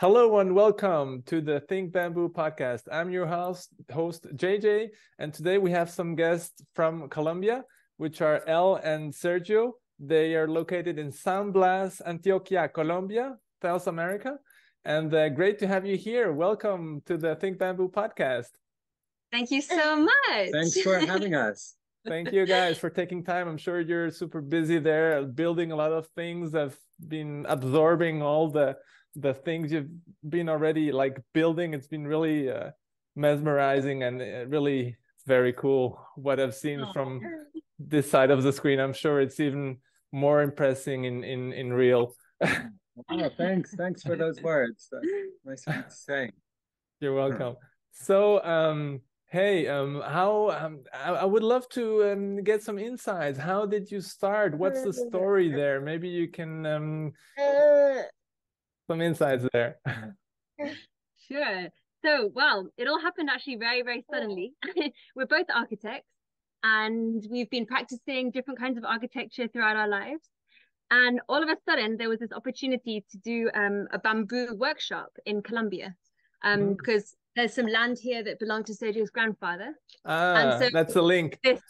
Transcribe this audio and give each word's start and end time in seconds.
Hello 0.00 0.40
and 0.40 0.56
welcome 0.56 1.22
to 1.26 1.40
the 1.40 1.60
Think 1.60 1.92
Bamboo 1.92 2.28
podcast. 2.28 2.82
I'm 2.90 3.12
your 3.12 3.26
host, 3.26 3.68
host 3.92 4.26
JJ, 4.34 4.88
and 5.20 5.32
today 5.32 5.56
we 5.58 5.70
have 5.70 5.88
some 5.88 6.16
guests 6.16 6.64
from 6.74 7.08
Colombia, 7.08 7.62
which 7.96 8.20
are 8.20 8.42
Elle 8.48 8.80
and 8.82 9.12
Sergio. 9.12 9.74
They 10.00 10.34
are 10.34 10.48
located 10.48 10.98
in 10.98 11.12
San 11.12 11.52
Blas, 11.52 12.02
Antioquia, 12.04 12.72
Colombia, 12.72 13.36
South 13.62 13.86
America. 13.86 14.36
And 14.84 15.14
uh, 15.14 15.28
great 15.28 15.60
to 15.60 15.68
have 15.68 15.86
you 15.86 15.96
here. 15.96 16.32
Welcome 16.32 17.00
to 17.06 17.16
the 17.16 17.36
Think 17.36 17.58
Bamboo 17.58 17.88
podcast. 17.88 18.50
Thank 19.30 19.52
you 19.52 19.62
so 19.62 19.94
much. 19.94 20.50
Thanks 20.50 20.80
for 20.80 20.98
having 20.98 21.34
us. 21.46 21.76
Thank 22.04 22.32
you 22.32 22.46
guys 22.46 22.78
for 22.78 22.90
taking 22.90 23.22
time. 23.22 23.46
I'm 23.46 23.56
sure 23.56 23.80
you're 23.80 24.10
super 24.10 24.40
busy 24.40 24.80
there, 24.80 25.22
building 25.22 25.70
a 25.70 25.76
lot 25.76 25.92
of 25.92 26.08
things. 26.16 26.52
I've 26.52 26.76
been 27.08 27.46
absorbing 27.48 28.22
all 28.22 28.50
the 28.50 28.76
the 29.16 29.34
things 29.34 29.72
you've 29.72 29.90
been 30.28 30.48
already 30.48 30.90
like 30.92 31.20
building 31.32 31.74
it's 31.74 31.86
been 31.86 32.06
really 32.06 32.50
uh, 32.50 32.70
mesmerizing 33.16 34.02
and 34.02 34.20
uh, 34.20 34.46
really 34.46 34.96
very 35.26 35.52
cool 35.52 35.98
what 36.16 36.40
i've 36.40 36.54
seen 36.54 36.80
oh. 36.80 36.92
from 36.92 37.20
this 37.78 38.10
side 38.10 38.30
of 38.30 38.42
the 38.42 38.52
screen. 38.52 38.80
I'm 38.80 38.92
sure 38.92 39.20
it's 39.20 39.40
even 39.40 39.78
more 40.12 40.42
impressing 40.42 41.04
in 41.04 41.24
in 41.24 41.52
in 41.52 41.72
real. 41.72 42.14
Oh 43.10 43.28
thanks. 43.36 43.74
Thanks 43.74 44.02
for 44.02 44.14
those 44.14 44.40
words. 44.40 44.88
Nice 45.44 45.64
to 45.64 45.84
say. 45.88 46.30
You're 47.00 47.14
welcome. 47.14 47.56
So 47.90 48.40
um 48.44 49.00
hey 49.26 49.66
um 49.66 50.00
how 50.00 50.50
um, 50.50 50.84
I, 50.94 51.10
I, 51.10 51.24
would 51.24 51.42
love 51.42 51.68
to 51.70 52.12
um, 52.12 52.44
get 52.44 52.62
some 52.62 52.78
insights. 52.78 53.36
How 53.36 53.66
did 53.66 53.90
you 53.90 54.00
start? 54.00 54.56
What's 54.56 54.84
the 54.84 54.92
story 54.92 55.50
there? 55.50 55.80
Maybe 55.80 56.08
you 56.08 56.28
can 56.28 56.64
um 56.66 57.12
some 58.86 59.00
insights 59.00 59.44
there. 59.52 59.78
sure. 61.28 61.68
So, 62.04 62.30
well, 62.34 62.68
it 62.76 62.86
all 62.86 63.00
happened 63.00 63.30
actually 63.30 63.56
very, 63.56 63.82
very 63.82 64.04
suddenly. 64.12 64.54
We're 65.16 65.26
both 65.26 65.46
architects 65.54 66.08
and 66.62 67.26
we've 67.30 67.50
been 67.50 67.66
practicing 67.66 68.30
different 68.30 68.58
kinds 68.58 68.76
of 68.78 68.84
architecture 68.84 69.48
throughout 69.48 69.76
our 69.76 69.88
lives. 69.88 70.28
And 70.90 71.20
all 71.28 71.42
of 71.42 71.48
a 71.48 71.56
sudden, 71.68 71.96
there 71.96 72.08
was 72.08 72.20
this 72.20 72.32
opportunity 72.32 73.04
to 73.10 73.18
do 73.18 73.50
um, 73.54 73.86
a 73.92 73.98
bamboo 73.98 74.54
workshop 74.54 75.10
in 75.24 75.42
Colombia 75.42 75.94
um, 76.42 76.60
mm. 76.60 76.76
because 76.76 77.16
there's 77.36 77.52
some 77.52 77.66
land 77.66 77.98
here 77.98 78.22
that 78.22 78.38
belonged 78.38 78.66
to 78.66 78.74
Sergio's 78.74 79.10
grandfather. 79.10 79.74
Ah, 80.04 80.58
so 80.60 80.68
that's 80.72 80.96
a 80.96 81.02
link. 81.02 81.38
This, 81.42 81.60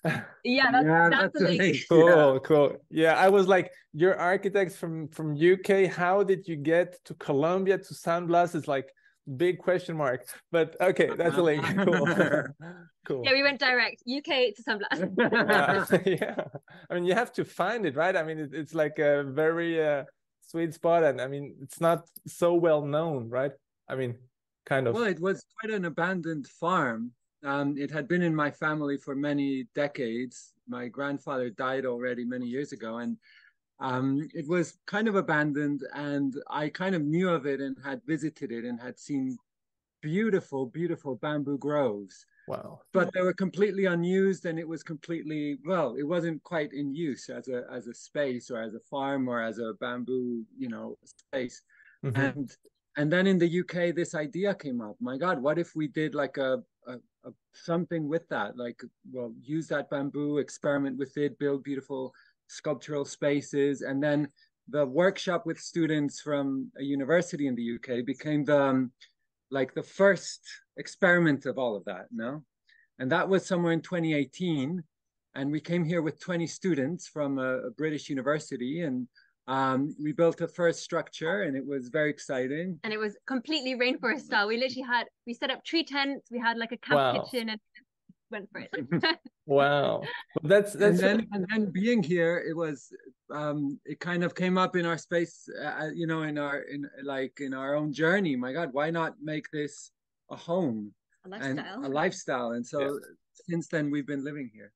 yeah, 0.45 0.71
that's, 0.71 0.87
yeah, 0.87 1.09
that's, 1.09 1.23
that's 1.23 1.41
a 1.41 1.45
link. 1.45 1.61
link. 1.61 1.77
Cool, 1.89 2.35
yeah. 2.35 2.39
cool. 2.45 2.77
Yeah, 2.91 3.15
I 3.15 3.29
was 3.29 3.49
like, 3.49 3.71
you're 3.93 4.19
architects 4.19 4.77
from 4.77 5.09
from 5.09 5.35
UK. 5.35 5.91
How 5.91 6.23
did 6.23 6.47
you 6.47 6.57
get 6.57 7.03
to 7.07 7.15
Colombia 7.15 7.79
to 7.79 7.95
San 7.95 8.27
Blas? 8.27 8.55
Is 8.55 8.69
like 8.69 8.93
big 9.37 9.59
question 9.59 9.97
mark. 9.97 10.27
But 10.53 10.77
okay, 10.81 11.11
that's 11.17 11.37
a 11.37 11.43
link. 11.43 11.65
Cool. 11.85 12.07
cool. 13.07 13.23
Yeah, 13.25 13.33
we 13.33 13.43
went 13.43 13.61
direct 13.61 14.03
UK 14.09 14.55
to 14.57 14.63
San 14.63 14.79
Blas. 14.79 15.01
uh, 15.01 15.99
yeah, 16.07 16.45
I 16.91 16.95
mean, 16.95 17.05
you 17.05 17.15
have 17.15 17.33
to 17.35 17.45
find 17.45 17.87
it, 17.87 17.97
right? 17.97 18.17
I 18.17 18.23
mean, 18.23 18.39
it, 18.39 18.51
it's 18.53 18.75
like 18.75 18.99
a 18.99 19.25
very 19.25 19.83
uh, 19.83 20.05
sweet 20.41 20.75
spot, 20.75 21.05
and 21.05 21.21
I 21.21 21.27
mean, 21.27 21.55
it's 21.63 21.81
not 21.81 22.07
so 22.27 22.55
well 22.55 22.85
known, 22.85 23.31
right? 23.31 23.53
I 23.89 23.97
mean 23.97 24.17
kind 24.67 24.87
of 24.87 24.95
well 24.95 25.05
it 25.05 25.21
was 25.21 25.45
quite 25.61 25.73
an 25.73 25.85
abandoned 25.85 26.47
farm. 26.47 27.13
Um, 27.45 27.77
it 27.77 27.91
had 27.91 28.09
been 28.09 28.23
in 28.23 28.35
my 28.35 28.51
family 28.51 28.97
for 28.97 29.15
many 29.15 29.67
decades. 29.75 30.55
My 30.67 30.89
grandfather 30.89 31.51
died 31.51 31.85
already 31.85 32.25
many 32.25 32.47
years 32.47 32.73
ago 32.73 32.99
and 32.99 33.19
um, 33.81 34.29
it 34.33 34.49
was 34.49 34.79
kind 34.87 35.09
of 35.09 35.17
abandoned 35.17 35.83
and 35.95 36.35
i 36.49 36.69
kind 36.69 36.95
of 36.95 37.03
knew 37.03 37.29
of 37.29 37.45
it 37.45 37.61
and 37.61 37.77
had 37.85 38.01
visited 38.07 38.53
it 38.53 38.65
and 38.65 38.81
had 38.81 38.99
seen 38.99 39.37
beautiful 40.01 40.67
beautiful 40.67 41.17
bamboo 41.17 41.57
groves. 41.59 42.27
Wow. 42.47 42.81
But 42.93 43.11
they 43.15 43.23
were 43.23 43.33
completely 43.33 43.87
unused 43.87 44.45
and 44.45 44.59
it 44.59 44.69
was 44.69 44.83
completely 44.83 45.59
well 45.65 45.97
it 45.99 46.03
wasn't 46.03 46.43
quite 46.43 46.75
in 46.75 46.95
use 46.95 47.31
as 47.31 47.49
a 47.49 47.65
as 47.73 47.87
a 47.87 47.95
space 47.95 48.51
or 48.51 48.61
as 48.61 48.75
a 48.75 48.81
farm 48.81 49.29
or 49.29 49.43
as 49.43 49.59
a 49.59 49.73
bamboo 49.81 50.45
you 50.57 50.69
know 50.69 50.99
space. 51.05 51.63
Mm-hmm. 52.05 52.21
and 52.21 52.57
and 52.97 53.13
then 53.13 53.27
in 53.27 53.39
the 53.39 53.61
UK, 53.61 53.95
this 53.95 54.15
idea 54.15 54.55
came 54.55 54.81
up. 54.81 54.97
My 55.01 55.17
God, 55.17 55.43
what 55.43 55.59
if 55.59 55.75
we 55.75 55.89
did 55.89 56.15
like 56.15 56.37
a, 56.37 56.63
a, 56.87 56.93
a, 57.25 57.33
something 57.53 58.09
with 58.09 58.29
that? 58.29 58.57
Like, 58.57 58.81
well, 59.13 59.33
use 59.43 59.67
that 59.69 59.91
bamboo, 59.91 60.39
experiment 60.39 60.97
with 60.99 61.17
it, 61.17 61.39
build 61.39 61.65
beautiful 61.65 62.15
sculptural 62.47 63.05
spaces, 63.05 63.83
and 63.83 64.03
then 64.03 64.29
the 64.69 64.87
workshop 64.87 65.45
with 65.45 65.59
students 65.61 66.21
from 66.21 66.71
a 66.79 66.83
university 66.83 67.49
in 67.49 67.55
the 67.55 67.75
UK 67.75 68.05
became 68.07 68.45
the 68.45 68.63
um, 68.63 68.93
like 69.51 69.75
the 69.75 69.83
first 69.83 70.41
experiment 70.77 71.47
of 71.47 71.59
all 71.59 71.77
of 71.77 71.85
that. 71.85 72.07
No, 72.13 72.45
and 72.99 73.11
that 73.11 73.29
was 73.29 73.45
somewhere 73.45 73.73
in 73.73 73.81
2018, 73.81 74.83
and 75.35 75.51
we 75.51 75.61
came 75.61 75.85
here 75.85 76.01
with 76.01 76.21
20 76.21 76.47
students 76.47 77.09
from 77.09 77.39
a, 77.39 77.67
a 77.67 77.71
British 77.73 78.09
university 78.09 78.83
and 78.83 79.09
um, 79.47 79.95
we 80.03 80.13
built 80.13 80.41
a 80.41 80.49
first 80.49 80.83
structure 80.83 81.43
and 81.43 81.57
it 81.57 81.67
was 81.67 81.89
very 81.89 82.11
exciting. 82.11 82.79
And 82.83 82.93
it 82.93 82.99
was 82.99 83.17
completely 83.27 83.75
rainforest 83.75 84.21
style. 84.21 84.49
We 84.49 84.57
literally 84.57 84.87
had, 84.89 85.05
we 85.27 85.35
set 85.35 85.51
up 85.51 85.65
tree 85.65 85.85
tents, 85.85 86.29
we 86.31 86.39
had 86.39 86.57
like 86.57 86.73
a 86.73 86.79
camp 86.79 86.97
wow. 86.97 87.25
kitchen 87.25 87.51
and 87.51 87.61
went 88.31 88.49
for 88.51 88.61
it. 88.61 89.19
wow. 89.47 90.03
That's, 90.43 90.73
that's, 90.73 91.01
and 91.03 91.21
then, 91.21 91.27
and 91.33 91.47
then 91.51 91.71
being 91.71 92.03
here, 92.03 92.43
it 92.49 92.57
was, 92.57 92.89
um, 93.31 93.79
it 93.85 94.01
kind 94.01 94.25
of 94.25 94.35
came 94.35 94.57
up 94.57 94.77
in 94.77 94.87
our 94.87 94.99
space, 94.99 95.47
uh, 95.63 95.89
you 95.95 96.07
know, 96.07 96.23
in 96.23 96.39
our, 96.39 96.61
in 96.63 96.89
like 97.03 97.41
in 97.41 97.53
our 97.53 97.75
own 97.75 97.93
journey. 97.93 98.37
My 98.37 98.53
God, 98.53 98.71
why 98.73 98.91
not 98.91 99.15
make 99.23 99.51
this 99.53 99.91
a 100.31 100.37
home? 100.37 100.95
A 101.27 101.29
lifestyle. 101.29 101.75
And 101.77 101.85
a 101.85 101.89
lifestyle. 101.89 102.51
And 102.53 102.67
so 102.67 102.81
yeah. 102.81 102.89
since 103.49 103.69
then 103.69 103.91
we've 103.91 104.07
been 104.07 104.25
living 104.25 104.51
here. 104.55 104.73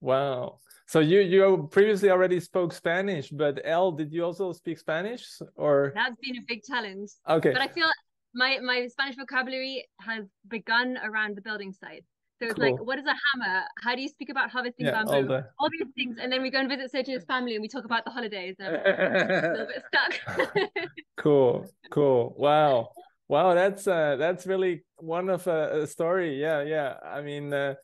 Wow. 0.00 0.58
So 0.86 0.98
you 0.98 1.20
you 1.20 1.68
previously 1.70 2.10
already 2.10 2.40
spoke 2.40 2.72
Spanish, 2.72 3.30
but 3.30 3.60
Elle, 3.64 3.92
did 3.92 4.12
you 4.12 4.24
also 4.24 4.52
speak 4.52 4.78
Spanish 4.78 5.24
or? 5.54 5.92
That's 5.94 6.16
been 6.20 6.36
a 6.36 6.44
big 6.48 6.62
challenge. 6.64 7.10
Okay. 7.28 7.52
But 7.52 7.62
I 7.62 7.68
feel 7.68 7.86
my 8.34 8.58
my 8.60 8.88
Spanish 8.88 9.16
vocabulary 9.16 9.86
has 10.00 10.24
begun 10.48 10.98
around 11.04 11.36
the 11.36 11.42
building 11.42 11.72
site. 11.72 12.04
So 12.40 12.46
it's 12.46 12.54
cool. 12.54 12.64
like, 12.64 12.80
what 12.82 12.98
is 12.98 13.04
a 13.04 13.14
hammer? 13.14 13.64
How 13.84 13.94
do 13.94 14.00
you 14.00 14.08
speak 14.08 14.30
about 14.30 14.50
harvesting 14.50 14.86
yeah, 14.86 14.92
bamboo? 14.92 15.12
All, 15.12 15.22
the... 15.24 15.46
all, 15.58 15.68
these 15.70 15.86
things, 15.94 16.16
and 16.18 16.32
then 16.32 16.40
we 16.40 16.50
go 16.50 16.58
and 16.58 16.70
visit 16.70 16.90
Sergio's 16.90 17.24
family, 17.24 17.54
and 17.54 17.60
we 17.60 17.68
talk 17.68 17.84
about 17.84 18.04
the 18.06 18.10
holidays. 18.10 18.56
And 18.58 18.76
a 18.76 19.50
little 19.52 19.66
bit 19.66 19.82
stuck. 19.92 20.72
cool, 21.18 21.66
cool. 21.90 22.34
Wow, 22.38 22.92
wow. 23.28 23.52
That's 23.52 23.86
uh, 23.86 24.16
that's 24.16 24.46
really 24.46 24.84
one 24.96 25.28
of 25.28 25.46
a, 25.46 25.82
a 25.82 25.86
story. 25.86 26.40
Yeah, 26.40 26.62
yeah. 26.62 26.94
I 27.04 27.20
mean, 27.20 27.52
uh, 27.52 27.74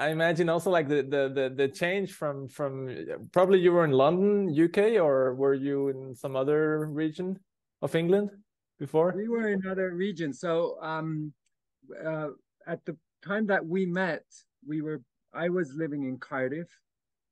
I 0.00 0.08
imagine 0.08 0.48
also 0.48 0.70
like 0.70 0.88
the, 0.88 1.02
the 1.02 1.22
the 1.28 1.54
the 1.54 1.68
change 1.68 2.12
from 2.14 2.48
from 2.48 2.88
probably 3.32 3.60
you 3.60 3.70
were 3.72 3.84
in 3.84 3.90
London, 3.90 4.48
UK, 4.48 4.98
or 4.98 5.34
were 5.34 5.52
you 5.52 5.88
in 5.88 6.14
some 6.14 6.36
other 6.36 6.86
region 6.86 7.38
of 7.82 7.94
England 7.94 8.30
before? 8.78 9.12
We 9.14 9.28
were 9.28 9.48
in 9.48 9.66
other 9.66 9.90
regions. 9.94 10.40
So 10.40 10.78
um, 10.80 11.34
uh, 12.02 12.28
at 12.66 12.82
the 12.86 12.96
time 13.22 13.46
that 13.48 13.64
we 13.64 13.84
met, 13.84 14.24
we 14.66 14.80
were 14.80 15.02
I 15.34 15.50
was 15.50 15.74
living 15.74 16.04
in 16.04 16.16
Cardiff, 16.16 16.70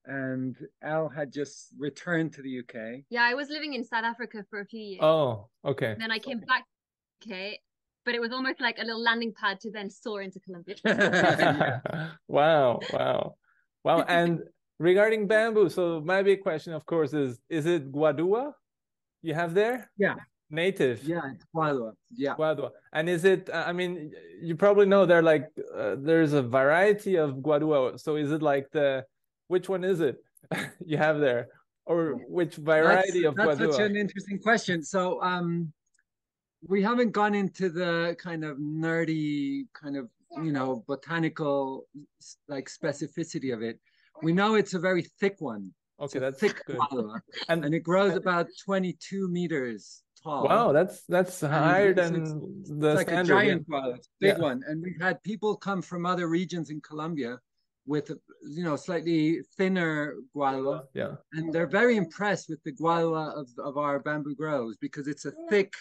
and 0.05 0.55
Elle 0.83 1.09
had 1.09 1.33
just 1.33 1.73
returned 1.79 2.35
to 2.35 2.43
the 2.43 2.59
UK. 2.59 3.01
Yeah, 3.09 3.25
I 3.25 3.33
was 3.33 3.49
living 3.49 3.73
in 3.73 3.83
South 3.83 4.05
Africa 4.05 4.45
for 4.51 4.61
a 4.61 4.67
few 4.67 4.83
years. 4.83 5.01
Oh, 5.03 5.49
okay. 5.65 5.97
Then 5.99 6.11
I 6.11 6.19
came 6.19 6.41
back. 6.41 6.65
Okay, 7.23 7.61
but 8.09 8.15
it 8.15 8.23
was 8.23 8.33
almost 8.33 8.59
like 8.59 8.79
a 8.79 8.85
little 8.87 9.03
landing 9.03 9.35
pad 9.39 9.61
to 9.61 9.71
then 9.71 9.91
soar 9.91 10.23
into 10.23 10.41
Colombia. 10.41 10.77
wow, 12.27 12.81
wow, 12.91 13.35
wow. 13.85 14.03
And 14.09 14.41
regarding 14.79 15.27
bamboo, 15.27 15.69
so 15.69 16.01
my 16.01 16.23
big 16.23 16.41
question, 16.41 16.73
of 16.73 16.87
course, 16.87 17.13
is 17.13 17.39
is 17.51 17.67
it 17.67 17.93
Guadua 17.93 18.55
you 19.21 19.35
have 19.35 19.53
there? 19.53 19.91
Yeah. 19.99 20.15
Native. 20.49 21.05
Yeah, 21.05 21.21
it's 21.35 21.45
Guadua. 21.55 21.93
Yeah. 22.17 22.35
Guadua. 22.35 22.71
And 22.95 23.11
is 23.11 23.27
it, 23.27 23.51
I 23.53 23.75
mean, 23.75 24.13
you 24.41 24.57
probably 24.57 24.87
know 24.87 25.05
there 25.05 25.21
like, 25.21 25.47
uh, 25.77 25.97
there's 25.99 26.33
a 26.33 26.41
variety 26.43 27.17
of 27.17 27.31
Guadua. 27.47 28.01
So 28.01 28.17
is 28.17 28.33
it 28.33 28.41
like 28.41 28.71
the, 28.71 29.05
which 29.49 29.69
one 29.69 29.85
is 29.85 30.01
it 30.01 30.17
you 30.87 30.97
have 30.97 31.21
there? 31.21 31.49
Or 31.85 32.13
which 32.27 32.55
variety 32.55 33.25
that's, 33.25 33.29
of 33.29 33.35
that's 33.37 33.49
Guadua? 33.49 33.59
That's 33.59 33.77
such 33.77 33.91
an 33.91 33.97
interesting 33.97 34.39
question. 34.39 34.83
So, 34.83 35.21
um, 35.21 35.75
we 36.67 36.83
haven't 36.83 37.13
gone 37.13 37.35
into 37.35 37.69
the 37.69 38.17
kind 38.19 38.45
of 38.45 38.59
nerdy 38.59 39.67
kind 39.75 39.97
of 39.97 40.09
you 40.43 40.53
know 40.53 40.85
botanical 40.87 41.87
like 42.49 42.69
specificity 42.69 43.53
of 43.53 43.63
it. 43.63 43.79
We 44.23 44.33
know 44.33 44.57
it's 44.57 44.75
a 44.75 44.79
very 44.79 45.03
thick 45.21 45.37
one. 45.39 45.73
Okay 46.01 46.19
that's 46.19 46.41
thick 46.41 46.63
good. 46.67 46.79
and, 47.49 47.65
and 47.65 47.75
it 47.75 47.81
grows 47.81 48.15
about 48.15 48.47
22 48.65 49.29
meters 49.29 50.03
tall. 50.23 50.45
Wow 50.45 50.73
that's 50.73 51.03
that's 51.09 51.41
higher 51.41 51.93
than 51.95 52.23
it's, 52.23 52.33
the 52.69 52.89
it's 52.89 52.97
like 52.97 53.09
standard, 53.09 53.35
a 53.35 53.41
giant 53.41 53.67
yeah. 53.69 53.93
it's 53.95 54.09
big 54.21 54.37
yeah. 54.37 54.43
one. 54.43 54.63
And 54.67 54.83
we've 54.83 55.01
had 55.01 55.23
people 55.23 55.57
come 55.57 55.83
from 55.83 56.07
other 56.07 56.29
regions 56.29 56.71
in 56.71 56.81
colombia 56.81 57.39
with 57.87 58.11
you 58.47 58.63
know 58.63 58.77
slightly 58.77 59.41
thinner 59.57 60.17
guadua 60.37 60.83
yeah. 60.95 61.15
And 61.33 61.53
they're 61.53 61.67
very 61.67 61.97
impressed 61.97 62.49
with 62.49 62.63
the 62.65 62.73
guadua 62.73 63.35
of, 63.35 63.49
of 63.59 63.79
our 63.79 63.99
bamboo 63.99 64.35
groves 64.35 64.77
because 64.81 65.09
it's 65.09 65.25
a 65.25 65.33
thick 65.49 65.73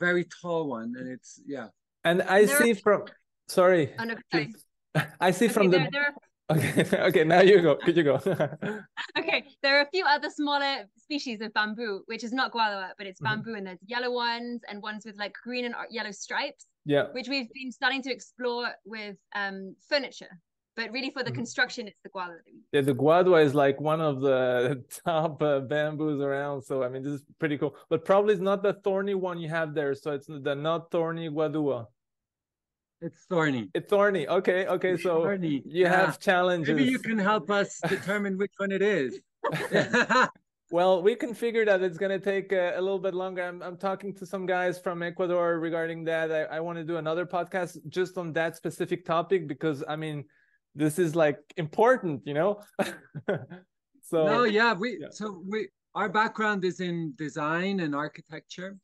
very 0.00 0.24
tall 0.24 0.68
one, 0.68 0.94
and 0.98 1.08
it's 1.08 1.40
yeah. 1.46 1.68
And 2.04 2.22
I 2.22 2.44
There 2.44 2.58
see 2.62 2.72
are- 2.72 2.74
from 2.76 3.04
sorry, 3.48 3.94
Oh, 3.98 4.04
no, 4.04 4.14
sorry. 4.32 4.54
I 5.20 5.30
see 5.30 5.46
Okay, 5.46 5.54
from 5.54 5.70
there, 5.70 5.84
the 5.84 5.90
there 5.90 6.06
are 6.06 6.14
okay 6.56 6.98
okay 7.08 7.24
now 7.24 7.40
you 7.40 7.62
go. 7.62 7.76
Could 7.76 7.96
you 7.96 8.02
go? 8.02 8.16
okay, 9.18 9.44
there 9.62 9.78
are 9.78 9.82
a 9.82 9.90
few 9.90 10.04
other 10.04 10.28
smaller 10.30 10.84
species 10.98 11.40
of 11.40 11.52
bamboo, 11.54 12.02
which 12.06 12.24
is 12.24 12.32
not 12.32 12.52
guadua, 12.52 12.90
but 12.98 13.06
it's 13.06 13.20
Mhm. 13.20 13.24
bamboo, 13.24 13.54
and 13.54 13.66
there's 13.66 13.78
yellow 13.86 14.10
ones 14.12 14.60
and 14.68 14.82
ones 14.82 15.04
with 15.06 15.16
like 15.16 15.34
green 15.44 15.64
and 15.64 15.74
yellow 15.90 16.10
stripes, 16.10 16.66
yeah. 16.84 17.04
which 17.12 17.28
we've 17.28 17.50
been 17.54 17.70
starting 17.72 18.02
to 18.02 18.10
explore 18.12 18.68
with 18.84 19.16
um 19.34 19.76
furniture. 19.88 20.38
But 20.74 20.90
really, 20.90 21.10
for 21.10 21.22
the 21.22 21.30
Mhm. 21.30 21.34
construction, 21.34 21.86
it's 21.86 22.00
the 22.02 22.08
guadua. 22.08 22.36
that 22.38 22.46
we- 22.46 22.62
Yeah, 22.72 22.80
the 22.80 22.94
guadua 22.94 23.44
is 23.44 23.54
like 23.54 23.78
one 23.80 24.00
of 24.00 24.20
the 24.22 24.82
top 25.06 25.42
uh, 25.42 25.60
bamboos 25.60 26.20
around. 26.20 26.62
So 26.62 26.82
I 26.82 26.88
mean, 26.88 27.02
this 27.02 27.12
is 27.12 27.24
pretty 27.38 27.58
cool. 27.58 27.76
But 27.90 28.04
probably 28.04 28.32
it's 28.34 28.42
not 28.42 28.62
the 28.62 28.74
thorny 28.84 29.14
one 29.14 29.38
you 29.38 29.48
have 29.50 29.74
there. 29.74 29.94
So 29.94 30.12
it's 30.12 30.26
the 30.26 30.54
not 30.54 30.90
thorny 30.90 31.28
guadua. 31.28 31.86
It's 33.02 33.24
thorny. 33.28 33.68
It's 33.74 33.88
thorny. 33.90 34.28
Okay, 34.28 34.66
okay. 34.66 34.92
It's 34.92 35.02
So 35.02 35.22
thorny, 35.22 35.62
you 35.66 35.82
yeah. 35.82 35.88
have 36.06 36.20
challenges. 36.20 36.74
Maybe 36.76 36.88
you 36.90 37.00
can 37.00 37.18
help 37.18 37.50
us 37.50 37.80
determine 37.88 38.38
which 38.38 38.52
one 38.58 38.70
it 38.72 38.82
is. 38.82 39.20
Well, 40.70 41.02
we 41.02 41.14
can 41.16 41.34
figure 41.34 41.66
that 41.66 41.82
it's 41.82 41.98
going 41.98 42.18
to 42.18 42.24
take 42.32 42.50
uh, 42.50 42.72
a 42.76 42.80
little 42.80 42.98
bit 42.98 43.12
longer. 43.12 43.42
I'm, 43.42 43.62
I'm 43.62 43.76
talking 43.76 44.14
to 44.14 44.24
some 44.24 44.46
guys 44.46 44.78
from 44.78 45.02
Ecuador 45.02 45.60
regarding 45.60 46.02
that. 46.04 46.32
I, 46.32 46.44
I 46.44 46.60
want 46.60 46.78
to 46.78 46.84
do 46.84 46.96
another 46.96 47.26
podcast 47.26 47.76
just 47.90 48.16
on 48.16 48.32
that 48.32 48.56
specific 48.56 49.04
topic 49.04 49.46
because 49.46 49.84
I 49.86 49.96
mean, 49.96 50.24
this 50.74 50.98
is 50.98 51.14
like 51.14 51.38
important, 51.56 52.22
you 52.24 52.34
know? 52.34 52.60
so, 54.02 54.24
no, 54.24 54.44
yeah, 54.44 54.72
we 54.72 54.98
Yeah. 55.00 55.08
so 55.10 55.42
we 55.46 55.68
our 55.94 56.08
background 56.08 56.64
is 56.64 56.80
in 56.80 57.14
design 57.16 57.80
and 57.80 57.94
architecture, 57.94 58.78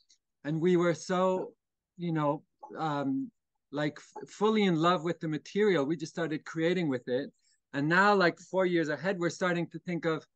and 0.44 0.61
we 0.61 0.76
were 0.76 0.94
so, 0.94 1.52
you 1.96 2.12
know, 2.12 2.43
um, 2.76 3.31
like 3.73 3.99
fully 4.29 4.64
in 4.64 4.76
love 4.76 5.05
with 5.05 5.19
the 5.20 5.29
material. 5.29 5.85
We 5.87 5.96
just 5.96 6.12
started 6.12 6.44
creating 6.44 6.88
with 6.88 7.08
it, 7.08 7.32
and 7.73 7.88
now, 7.88 8.14
like 8.14 8.38
four 8.38 8.67
years 8.67 8.88
ahead, 8.90 9.19
we're 9.19 9.31
starting 9.31 9.67
to 9.70 9.79
think 9.81 10.05
of 10.05 10.26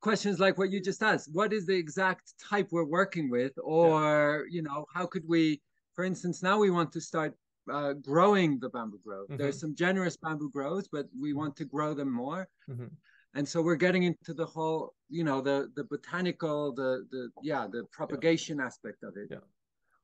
questions 0.00 0.40
like 0.40 0.58
what 0.58 0.70
you 0.70 0.80
just 0.80 1.02
asked. 1.02 1.30
What 1.32 1.52
is 1.52 1.66
the 1.66 1.76
exact 1.76 2.34
type 2.50 2.68
we're 2.70 2.84
working 2.84 3.30
with, 3.30 3.52
or 3.62 4.46
you 4.50 4.62
know, 4.62 4.84
how 4.94 5.06
could 5.06 5.24
we, 5.26 5.62
for 5.94 6.04
instance, 6.04 6.42
now 6.42 6.58
we 6.58 6.70
want 6.70 6.92
to 6.92 7.00
start. 7.00 7.34
Uh, 7.70 7.92
growing 7.92 8.58
the 8.58 8.68
bamboo 8.68 8.98
grove. 9.04 9.26
There's 9.28 9.60
some 9.60 9.74
generous 9.74 10.16
bamboo 10.16 10.50
groves, 10.50 10.88
but 10.90 11.06
we 11.18 11.32
want 11.32 11.54
to 11.56 11.64
grow 11.64 11.94
them 11.94 12.10
more 12.10 12.48
Mhm. 12.68 12.90
and 13.34 13.48
so 13.48 13.62
we're 13.62 13.76
getting 13.76 14.02
into 14.02 14.34
the 14.34 14.44
whole 14.44 14.94
you 15.08 15.24
know 15.24 15.40
the 15.40 15.70
the 15.76 15.84
botanical 15.84 16.72
the 16.72 17.06
the 17.12 17.30
yeah 17.42 17.66
the 17.66 17.84
propagation 17.92 18.60
aspect 18.60 19.02
of 19.04 19.16
it 19.16 19.28
Yeah. 19.30 19.44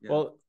Yeah. 0.01 0.11
Well, 0.11 0.39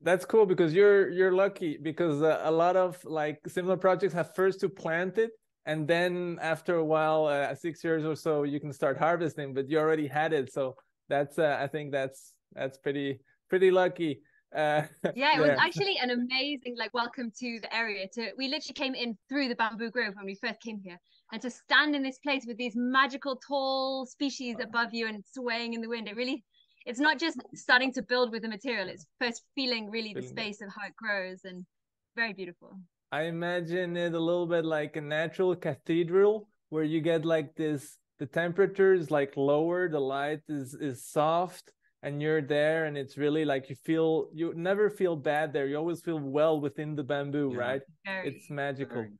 that's 0.00 0.24
cool 0.24 0.46
because 0.46 0.72
you're 0.74 1.10
you're 1.10 1.32
lucky 1.32 1.76
because 1.76 2.22
uh, 2.22 2.40
a 2.44 2.50
lot 2.50 2.76
of 2.76 3.04
like 3.04 3.38
similar 3.46 3.76
projects 3.76 4.14
have 4.14 4.34
first 4.34 4.60
to 4.60 4.68
plant 4.68 5.18
it 5.18 5.32
and 5.66 5.86
then 5.88 6.38
after 6.40 6.76
a 6.76 6.84
while, 6.84 7.26
uh, 7.26 7.52
six 7.54 7.82
years 7.82 8.04
or 8.04 8.14
so, 8.14 8.44
you 8.44 8.60
can 8.60 8.72
start 8.72 8.96
harvesting. 8.96 9.52
But 9.52 9.68
you 9.68 9.78
already 9.80 10.06
had 10.06 10.32
it, 10.32 10.52
so 10.52 10.76
that's 11.08 11.38
uh, 11.38 11.58
I 11.60 11.66
think 11.66 11.90
that's 11.90 12.32
that's 12.52 12.78
pretty 12.78 13.20
pretty 13.50 13.70
lucky. 13.70 14.22
Uh, 14.54 14.82
Yeah, 15.14 15.36
it 15.36 15.40
was 15.40 15.58
actually 15.58 15.96
an 15.98 16.10
amazing 16.10 16.76
like 16.76 16.92
welcome 16.92 17.32
to 17.40 17.58
the 17.60 17.74
area. 17.74 18.06
To 18.14 18.30
we 18.36 18.48
literally 18.48 18.74
came 18.74 18.94
in 18.94 19.16
through 19.28 19.48
the 19.48 19.54
bamboo 19.54 19.90
grove 19.90 20.14
when 20.14 20.26
we 20.26 20.34
first 20.34 20.60
came 20.60 20.78
here, 20.82 20.98
and 21.32 21.40
to 21.42 21.50
stand 21.50 21.94
in 21.94 22.02
this 22.02 22.18
place 22.18 22.44
with 22.46 22.56
these 22.56 22.74
magical 22.76 23.36
tall 23.36 24.06
species 24.06 24.56
above 24.60 24.92
you 24.92 25.06
and 25.06 25.24
swaying 25.24 25.74
in 25.74 25.80
the 25.80 25.88
wind, 25.88 26.08
it 26.08 26.16
really. 26.16 26.44
It's 26.84 27.00
not 27.00 27.18
just 27.18 27.42
starting 27.54 27.92
to 27.94 28.02
build 28.02 28.30
with 28.30 28.42
the 28.42 28.48
material; 28.48 28.88
it's 28.88 29.06
first 29.20 29.42
feeling 29.56 29.90
really 29.90 30.14
the 30.14 30.22
Feeling 30.22 30.38
it. 30.38 30.40
space 30.42 30.60
of 30.62 30.68
how 30.68 30.86
it 30.86 30.94
grows, 30.96 31.40
and 31.44 31.66
very 32.14 32.32
beautiful. 32.32 32.78
I 33.10 33.22
imagine 33.22 33.96
it 33.96 34.14
a 34.14 34.20
little 34.20 34.46
bit 34.46 34.64
like 34.64 34.96
a 34.96 35.00
natural 35.00 35.56
cathedral 35.56 36.48
where 36.68 36.84
you 36.84 37.00
get 37.00 37.24
like 37.24 37.54
this 37.56 37.98
the 38.18 38.26
temperature 38.26 38.94
is 38.94 39.10
like 39.10 39.36
lower, 39.36 39.88
the 39.88 40.00
light 40.00 40.42
is 40.48 40.74
is 40.74 41.04
soft 41.04 41.72
and 42.06 42.22
you're 42.22 42.40
there 42.40 42.84
and 42.86 42.96
it's 42.96 43.16
really 43.18 43.44
like 43.44 43.68
you 43.68 43.76
feel 43.84 44.28
you 44.32 44.54
never 44.54 44.88
feel 44.88 45.16
bad 45.16 45.52
there. 45.52 45.66
You 45.66 45.76
always 45.76 46.00
feel 46.00 46.20
well 46.38 46.60
within 46.60 46.94
the 46.94 47.02
bamboo, 47.02 47.50
Yeah. 47.52 47.58
right? 47.66 47.82
Very. 48.06 48.28
It's 48.28 48.48
magical. 48.48 49.02
Very- 49.02 49.18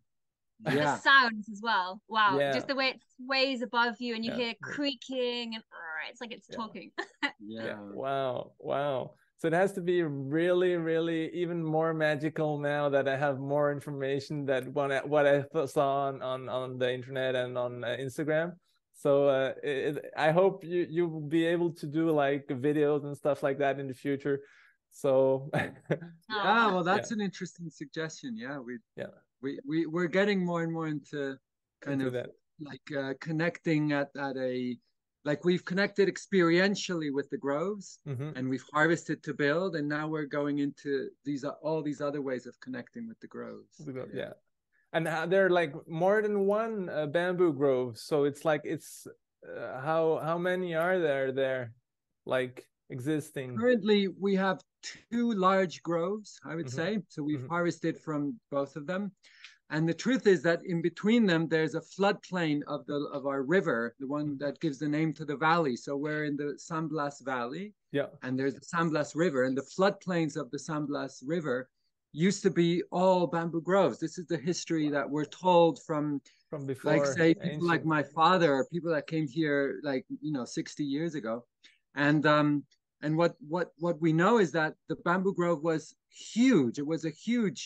yeah 0.78 0.94
the 0.96 1.00
sounds 1.02 1.48
as 1.50 1.60
well. 1.62 2.00
Wow, 2.08 2.38
Yeah. 2.38 2.52
just 2.52 2.68
the 2.68 2.74
way 2.74 2.88
it 2.94 3.00
sways 3.16 3.60
above 3.60 3.94
you, 4.00 4.14
and 4.14 4.24
you 4.24 4.30
Yeah. 4.30 4.38
hear 4.42 4.54
creaking, 4.62 5.54
and 5.56 5.62
"Arr," 5.78 5.98
it's 6.10 6.20
like 6.22 6.32
it's 6.32 6.48
Yeah. 6.48 6.56
talking. 6.56 6.88
yeah 7.40 7.64
Yeah. 7.66 7.80
Wow. 8.04 8.52
Wow. 8.58 8.98
So 9.38 9.48
it 9.48 9.52
has 9.52 9.72
to 9.74 9.82
be 9.82 10.02
really, 10.02 10.76
really 10.76 11.22
even 11.42 11.62
more 11.62 11.92
magical 11.92 12.58
now 12.58 12.88
that 12.88 13.06
I 13.06 13.16
have 13.18 13.38
more 13.38 13.70
information 13.70 14.46
that 14.46 14.62
what 14.76 14.90
I, 14.92 15.00
what 15.14 15.26
I 15.26 15.44
saw 15.66 15.88
on, 16.08 16.22
on 16.22 16.48
on 16.48 16.78
the 16.78 16.90
internet 16.98 17.34
and 17.34 17.58
on 17.58 17.72
uh, 17.84 17.96
Instagram. 18.06 18.48
So 18.98 19.28
uh, 19.28 19.52
it, 19.62 20.04
I 20.16 20.30
hope 20.32 20.64
you 20.64 20.86
you 20.88 21.06
will 21.06 21.28
be 21.28 21.44
able 21.44 21.70
to 21.74 21.86
do 21.86 22.10
like 22.10 22.46
videos 22.48 23.04
and 23.04 23.14
stuff 23.16 23.42
like 23.42 23.58
that 23.58 23.78
in 23.78 23.86
the 23.88 23.94
future. 23.94 24.40
So 24.90 25.50
yeah 26.30 26.66
well 26.72 26.82
that's 26.82 27.10
an 27.10 27.20
interesting 27.20 27.68
suggestion 27.70 28.36
yeah 28.36 28.58
we 28.58 28.78
Yeah. 28.96 29.12
we, 29.42 29.58
we 29.68 29.86
we're 29.86 30.08
getting 30.20 30.44
more 30.44 30.62
and 30.62 30.72
more 30.72 30.88
into 30.88 31.36
kind 31.82 32.00
into 32.00 32.06
of 32.06 32.12
that. 32.14 32.30
like 32.70 32.88
uh, 32.96 33.12
connecting 33.20 33.92
at 33.92 34.08
at 34.16 34.36
a 34.36 34.78
like 35.24 35.44
we've 35.44 35.64
connected 35.64 36.08
experientially 36.08 37.10
with 37.12 37.28
the 37.30 37.36
groves 37.46 37.98
Mhm. 38.06 38.32
and 38.36 38.48
we've 38.48 38.64
harvested 38.72 39.22
to 39.24 39.34
build 39.34 39.76
and 39.76 39.86
now 39.88 40.08
we're 40.08 40.30
going 40.40 40.58
into 40.66 41.10
these 41.24 41.44
are 41.44 41.56
all 41.62 41.82
these 41.82 42.00
other 42.00 42.22
ways 42.22 42.46
of 42.46 42.58
connecting 42.60 43.06
with 43.08 43.20
the 43.20 43.26
groves 43.36 43.74
yeah. 44.14 44.32
And 44.96 45.30
there 45.30 45.44
are 45.46 45.50
like 45.50 45.74
more 45.86 46.22
than 46.22 46.46
one 46.46 46.88
uh, 46.88 47.04
bamboo 47.06 47.52
grove. 47.52 47.98
So 47.98 48.24
it's 48.24 48.46
like 48.46 48.62
it's 48.64 49.06
uh, 49.46 49.78
how 49.80 50.20
how 50.24 50.38
many 50.38 50.74
are 50.74 50.98
there 50.98 51.32
there, 51.32 51.74
like 52.24 52.66
existing? 52.88 53.58
Currently, 53.58 54.08
we 54.08 54.34
have 54.36 54.62
two 54.82 55.32
large 55.34 55.82
groves, 55.82 56.40
I 56.46 56.54
would 56.54 56.68
Mhm. 56.68 56.78
say. 56.80 56.90
So 57.08 57.22
we've 57.22 57.40
Mhm. 57.44 57.48
harvested 57.48 57.98
from 57.98 58.40
both 58.50 58.74
of 58.74 58.86
them. 58.86 59.12
And 59.68 59.86
the 59.86 60.00
truth 60.04 60.26
is 60.26 60.40
that 60.44 60.60
in 60.64 60.80
between 60.80 61.26
them, 61.26 61.46
there's 61.46 61.74
a 61.74 61.80
floodplain 61.94 62.62
of 62.66 62.86
the 62.86 62.98
of 63.12 63.26
our 63.26 63.42
river, 63.42 63.94
the 63.98 64.06
one 64.06 64.28
Mhm. 64.28 64.38
that 64.38 64.60
gives 64.60 64.78
the 64.78 64.88
name 64.88 65.12
to 65.18 65.26
the 65.26 65.36
valley. 65.36 65.76
So 65.76 65.90
we're 66.04 66.24
in 66.24 66.36
the 66.38 66.54
San 66.56 66.88
Blas 66.88 67.20
Valley, 67.20 67.74
Yeah. 67.92 68.08
and 68.22 68.38
there's 68.38 68.54
the 68.54 68.64
San 68.74 68.88
Blas 68.88 69.14
River, 69.14 69.40
and 69.44 69.56
the 69.58 69.68
floodplains 69.76 70.36
of 70.40 70.50
the 70.50 70.58
San 70.68 70.86
Blas 70.86 71.22
River 71.22 71.68
used 72.16 72.42
to 72.42 72.50
be 72.50 72.82
all 72.90 73.26
bamboo 73.26 73.60
groves. 73.60 73.98
This 73.98 74.16
is 74.18 74.26
the 74.26 74.38
history 74.38 74.88
that 74.88 75.08
we're 75.08 75.26
told 75.26 75.82
from 75.82 76.20
From 76.48 76.66
before. 76.66 76.94
like 76.94 77.04
say 77.06 77.34
people 77.34 77.66
like 77.66 77.84
my 77.84 78.02
father 78.02 78.54
or 78.54 78.64
people 78.72 78.90
that 78.92 79.06
came 79.06 79.26
here 79.28 79.80
like 79.82 80.04
you 80.26 80.32
know 80.32 80.44
60 80.44 80.82
years 80.84 81.14
ago 81.14 81.44
and 81.96 82.24
um 82.26 82.64
and 83.02 83.16
what 83.20 83.34
what 83.54 83.68
what 83.84 84.00
we 84.00 84.12
know 84.12 84.38
is 84.38 84.50
that 84.52 84.72
the 84.88 84.96
bamboo 85.06 85.34
grove 85.34 85.62
was 85.62 85.94
huge 86.08 86.78
it 86.78 86.86
was 86.94 87.04
a 87.04 87.10
huge 87.26 87.60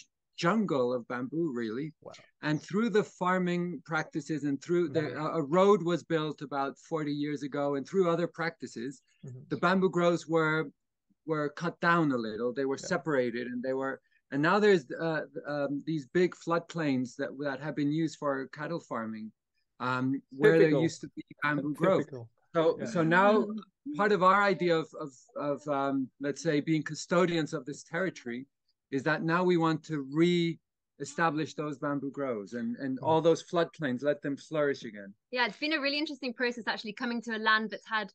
jungle 0.45 0.93
of 0.97 1.07
bamboo 1.13 1.53
really 1.63 1.93
Wow. 2.01 2.13
and 2.49 2.57
through 2.67 2.91
the 2.91 3.05
farming 3.05 3.83
practices 3.85 4.41
and 4.49 4.57
through 4.65 4.89
the 4.97 5.03
Mhm. 5.03 5.25
a 5.25 5.27
a 5.41 5.43
road 5.59 5.81
was 5.93 6.03
built 6.15 6.39
about 6.49 6.73
40 6.91 7.13
years 7.25 7.41
ago 7.49 7.65
and 7.77 7.85
through 7.87 8.07
other 8.15 8.29
practices 8.41 8.93
Mhm. 9.27 9.43
the 9.53 9.59
bamboo 9.65 9.91
groves 9.99 10.25
were 10.35 10.61
were 11.31 11.49
cut 11.63 11.77
down 11.89 12.07
a 12.19 12.21
little 12.29 12.51
they 12.59 12.69
were 12.71 12.81
Yeah. 12.83 12.93
separated 12.95 13.45
and 13.53 13.63
they 13.67 13.77
were 13.83 13.95
and 14.33 14.41
now 14.43 14.59
there's 14.59 14.85
uh, 14.93 15.23
um, 15.47 15.83
these 15.87 16.07
big 16.07 16.35
floodplains 16.35 17.17
that 17.17 17.31
that 17.41 17.61
have 17.61 17.77
been 17.77 17.93
used 17.93 18.17
for 18.19 18.47
cattle 18.49 18.81
farming 18.81 19.31
um, 19.81 20.21
where 20.31 20.59
there 20.59 20.71
used 20.71 21.01
to 21.01 21.09
be 21.17 21.25
bamboo 21.43 21.75
grove 21.75 22.05
so 22.55 22.77
Yeah. 22.79 22.87
so 22.87 23.03
now 23.03 23.47
part 23.97 24.13
of 24.13 24.23
our 24.23 24.43
idea 24.43 24.77
of 24.77 24.89
of, 25.01 25.13
of 25.37 25.69
um, 25.69 26.09
let's 26.21 26.43
say 26.43 26.61
being 26.61 26.83
custodians 26.83 27.53
of 27.55 27.65
this 27.65 27.83
territory 27.83 28.47
is 28.91 29.03
that 29.05 29.23
now 29.23 29.43
we 29.45 29.57
want 29.57 29.83
to 29.85 30.07
re-establish 30.13 31.55
those 31.55 31.79
bamboo 31.79 32.11
groves 32.11 32.55
and 32.55 32.77
and 32.77 32.99
Mm-hmm. 32.99 33.07
all 33.07 33.21
those 33.21 33.43
floodplains 33.45 34.03
let 34.03 34.23
them 34.23 34.37
flourish 34.37 34.85
again. 34.85 35.15
Yeah, 35.33 35.47
it's 35.47 35.57
been 35.59 35.73
a 35.73 35.81
really 35.81 35.99
interesting 35.99 36.35
process 36.35 36.65
actually 36.67 36.93
coming 36.93 37.23
to 37.23 37.37
a 37.37 37.39
land 37.39 37.71
that's 37.71 37.89
had 37.89 38.13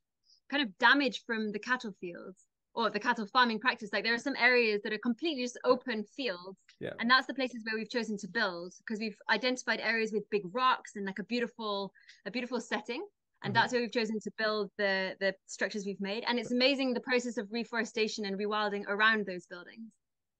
kind 0.49 0.61
of 0.63 0.77
damage 0.77 1.23
from 1.25 1.51
the 1.51 1.59
cattle 1.59 1.93
fields 1.99 2.44
or 2.75 2.89
the 2.89 2.99
cattle 2.99 3.25
farming 3.25 3.59
practice. 3.59 3.89
Like 3.93 4.03
there 4.03 4.13
are 4.13 4.17
some 4.29 4.35
areas 4.37 4.81
that 4.83 4.93
are 4.93 4.97
completely 4.97 5.43
just 5.43 5.57
open 5.63 6.03
fields. 6.03 6.57
Yeah. 6.79 6.91
And 6.99 7.09
that's 7.09 7.25
the 7.27 7.33
places 7.33 7.63
where 7.65 7.75
we've 7.79 7.89
chosen 7.89 8.17
to 8.17 8.27
build 8.27 8.73
because 8.79 8.99
we've 8.99 9.17
identified 9.29 9.79
areas 9.79 10.11
with 10.11 10.29
big 10.29 10.43
rocks 10.53 10.91
and 10.95 11.05
like 11.05 11.19
a 11.19 11.23
beautiful, 11.23 11.91
a 12.25 12.31
beautiful 12.31 12.59
setting. 12.59 13.05
And 13.43 13.51
Mhm. 13.51 13.55
that's 13.55 13.71
where 13.73 13.81
we've 13.81 13.91
chosen 13.91 14.19
to 14.19 14.31
build 14.37 14.71
the 14.77 15.15
the 15.19 15.33
structures 15.45 15.85
we've 15.85 16.01
made. 16.01 16.23
And 16.27 16.37
it's 16.39 16.51
amazing 16.51 16.93
the 16.93 16.99
process 17.11 17.37
of 17.37 17.47
reforestation 17.51 18.25
and 18.25 18.37
rewilding 18.37 18.83
around 18.87 19.25
those 19.25 19.45
buildings. 19.47 19.91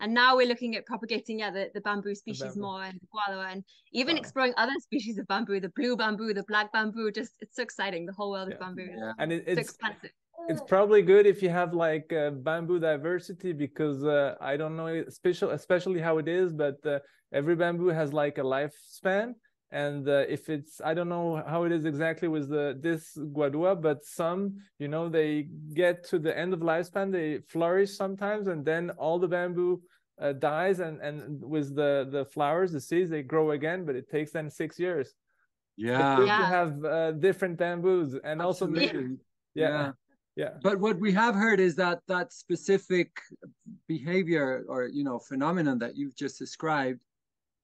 And 0.02 0.14
now 0.14 0.36
we're 0.36 0.48
looking 0.48 0.76
at 0.76 0.86
propagating, 0.86 1.40
yeah, 1.40 1.52
the, 1.52 1.72
the 1.74 1.80
bamboo 1.80 2.16
species 2.16 2.44
bamboo. 2.56 2.60
more 2.62 2.84
and 2.84 3.00
the 3.00 3.08
guadua 3.16 3.46
and 3.54 3.64
even 3.94 4.16
Wow. 4.16 4.20
exploring 4.22 4.54
other 4.58 4.74
species 4.88 5.18
of 5.18 5.26
bamboo, 5.28 5.62
the 5.62 5.70
blue 5.70 5.96
bamboo, 5.96 6.34
the 6.34 6.44
black 6.50 6.74
bamboo. 6.74 7.12
Just 7.12 7.34
it's 7.40 7.56
so 7.56 7.64
exciting. 7.64 8.06
The 8.06 8.12
whole 8.12 8.32
world 8.32 8.50
Yeah. 8.50 8.56
of 8.56 8.60
bamboo. 8.60 8.90
yeah 8.92 9.14
And 9.20 9.32
it, 9.32 9.44
It's 9.48 9.56
so 9.56 9.62
expansive. 9.62 10.12
It's 10.48 10.62
probably 10.62 11.02
good 11.02 11.26
if 11.26 11.42
you 11.42 11.50
have 11.50 11.74
like 11.74 12.12
uh, 12.14 12.32
bamboo 12.32 12.80
diversity 12.80 13.54
because 13.54 14.04
uh, 14.04 14.36
I 14.40 14.58
don't 14.58 14.76
know 14.76 14.88
especially 14.88 15.54
especially 15.54 16.00
how 16.00 16.18
it 16.18 16.28
is, 16.28 16.54
but 16.54 16.86
uh, 16.86 17.00
every 17.34 17.56
bamboo 17.56 17.88
has 17.88 18.14
like 18.14 18.38
a 18.38 18.42
lifespan, 18.42 19.34
and 19.72 20.08
uh, 20.08 20.24
if 20.30 20.50
it's 20.50 20.82
I 20.84 20.94
don't 20.94 21.10
know 21.10 21.44
how 21.48 21.64
it 21.64 21.72
is 21.72 21.86
exactly 21.86 22.28
with 22.28 22.50
the 22.50 22.78
this 22.80 23.18
guadua, 23.18 23.82
but 23.82 24.06
some 24.06 24.58
you 24.80 24.88
know 24.88 25.10
they 25.10 25.48
get 25.74 26.04
to 26.10 26.20
the 26.20 26.38
end 26.38 26.54
of 26.54 26.60
lifespan, 26.60 27.12
they 27.12 27.40
flourish 27.50 27.92
sometimes, 27.96 28.48
and 28.48 28.64
then 28.64 28.92
all 28.92 29.20
the 29.20 29.28
bamboo 29.28 29.82
uh, 30.22 30.34
dies, 30.34 30.80
and 30.80 31.02
and 31.02 31.42
with 31.42 31.76
the 31.76 32.08
the 32.12 32.26
flowers, 32.26 32.72
the 32.72 32.82
seeds, 32.82 33.10
they 33.10 33.24
grow 33.24 33.52
again, 33.52 33.86
but 33.86 33.96
it 33.96 34.10
takes 34.10 34.32
them 34.32 34.50
six 34.50 34.80
years. 34.80 35.16
Yeah, 35.78 36.20
you 36.20 36.28
Yeah. 36.28 36.46
have 36.46 36.86
uh, 36.86 37.12
different 37.14 37.58
bamboos, 37.58 38.16
and 38.24 38.42
also 38.42 38.66
Absolutely. 38.68 39.18
yeah, 39.56 39.70
yeah. 39.70 39.92
But 40.62 40.80
what 40.80 41.00
we 41.00 41.12
have 41.14 41.36
heard 41.36 41.60
is 41.60 41.76
that 41.78 42.00
that 42.08 42.34
specific 42.34 43.10
behavior 43.88 44.66
or 44.68 44.88
you 44.88 45.04
know 45.04 45.20
phenomenon 45.20 45.80
that 45.80 45.96
you've 45.96 46.16
just 46.16 46.38
described 46.40 47.00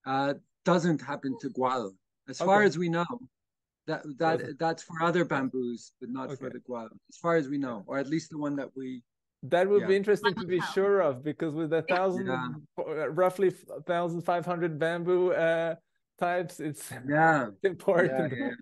uh, 0.05 0.33
doesn't 0.65 1.01
happen 1.01 1.37
to 1.41 1.49
guadua, 1.49 1.91
as 2.29 2.37
far 2.39 2.63
as 2.63 2.77
we 2.77 2.89
know. 2.89 3.05
That 3.87 4.03
that 4.19 4.39
Doesn't. 4.39 4.59
that's 4.59 4.83
for 4.83 5.01
other 5.01 5.25
bamboos, 5.25 5.91
but 5.99 6.09
not 6.09 6.37
for 6.37 6.49
the 6.49 6.59
guadua, 6.59 6.89
as 7.09 7.17
far 7.17 7.35
as 7.35 7.49
we 7.49 7.57
know, 7.57 7.83
or 7.87 7.97
at 7.97 8.07
least 8.07 8.29
the 8.29 8.37
one 8.37 8.55
that 8.57 8.69
we. 8.75 9.03
That 9.43 9.67
would 9.67 9.87
be 9.87 9.95
interesting 9.95 10.35
to 10.35 10.45
be 10.45 10.61
sure 10.61 11.01
of 11.01 11.23
because 11.23 11.55
with 11.55 11.73
a 11.73 11.81
thousand, 11.81 12.27
Yeah. 12.27 12.47
uh, 12.77 13.09
roughly 13.09 13.49
thousand 13.87 14.21
five 14.21 14.45
hundred 14.45 14.77
bamboo 14.77 15.33
uh, 15.33 15.75
types, 16.19 16.59
it's 16.59 16.91
Yeah. 17.09 17.47
important. 17.63 18.55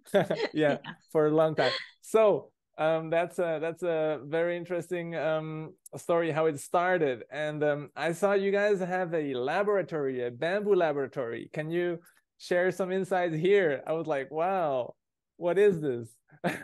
Yeah, 0.53 0.77
for 1.11 1.27
a 1.27 1.31
long 1.31 1.53
time. 1.55 1.73
So 2.01 2.51
um, 2.79 3.09
that's 3.09 3.39
a 3.39 3.59
that's 3.61 3.83
a 3.83 4.21
very 4.23 4.55
interesting 4.55 5.13
um, 5.15 5.73
story 5.97 6.31
how 6.31 6.45
it 6.45 6.59
started. 6.59 7.23
And 7.29 7.61
um, 7.61 7.89
I 7.95 8.13
saw 8.13 8.33
you 8.33 8.51
guys 8.51 8.79
have 8.79 9.13
a 9.13 9.33
laboratory, 9.33 10.25
a 10.25 10.31
bamboo 10.31 10.75
laboratory. 10.75 11.49
Can 11.53 11.69
you 11.69 11.99
share 12.37 12.71
some 12.71 12.93
insights 12.93 13.35
here? 13.35 13.83
I 13.85 13.91
was 13.91 14.07
like, 14.07 14.31
wow, 14.31 14.95
what 15.35 15.59
is 15.59 15.81
this? 15.81 16.07
so 16.45 16.55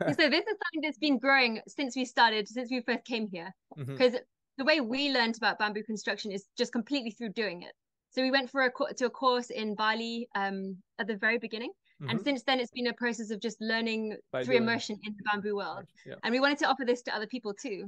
this 0.00 0.46
is 0.46 0.56
something 0.62 0.80
that's 0.82 0.98
been 0.98 1.18
growing 1.18 1.60
since 1.68 1.94
we 1.94 2.06
started, 2.06 2.48
since 2.48 2.70
we 2.70 2.80
first 2.80 3.04
came 3.04 3.28
here. 3.30 3.54
Because 3.76 4.14
the 4.56 4.64
way 4.64 4.80
we 4.80 5.12
learned 5.12 5.36
about 5.36 5.58
bamboo 5.58 5.82
construction 5.82 6.32
is 6.32 6.46
just 6.56 6.72
completely 6.72 7.10
through 7.10 7.34
doing 7.34 7.62
it. 7.62 7.72
So 8.10 8.22
we 8.22 8.30
went 8.30 8.48
for 8.48 8.62
a 8.62 8.94
to 8.94 9.06
a 9.06 9.10
course 9.10 9.50
in 9.50 9.74
Bali 9.74 10.26
um, 10.34 10.78
at 10.98 11.06
the 11.06 11.16
very 11.16 11.36
beginning, 11.36 11.72
and 12.06 12.20
Mhm. 12.20 12.24
since 12.24 12.42
then 12.44 12.60
it's 12.60 12.70
been 12.70 12.86
a 12.86 12.92
process 12.94 13.30
of 13.30 13.40
just 13.40 13.60
learning 13.60 14.16
By 14.30 14.44
through 14.44 14.54
doing. 14.54 14.62
immersion 14.64 14.98
in 15.02 15.14
the 15.16 15.22
bamboo 15.24 15.56
world. 15.56 15.86
Yeah. 16.06 16.14
And 16.22 16.32
we 16.32 16.40
wanted 16.40 16.58
to 16.58 16.66
offer 16.66 16.84
this 16.84 17.02
to 17.02 17.14
other 17.14 17.26
people 17.26 17.54
too. 17.54 17.86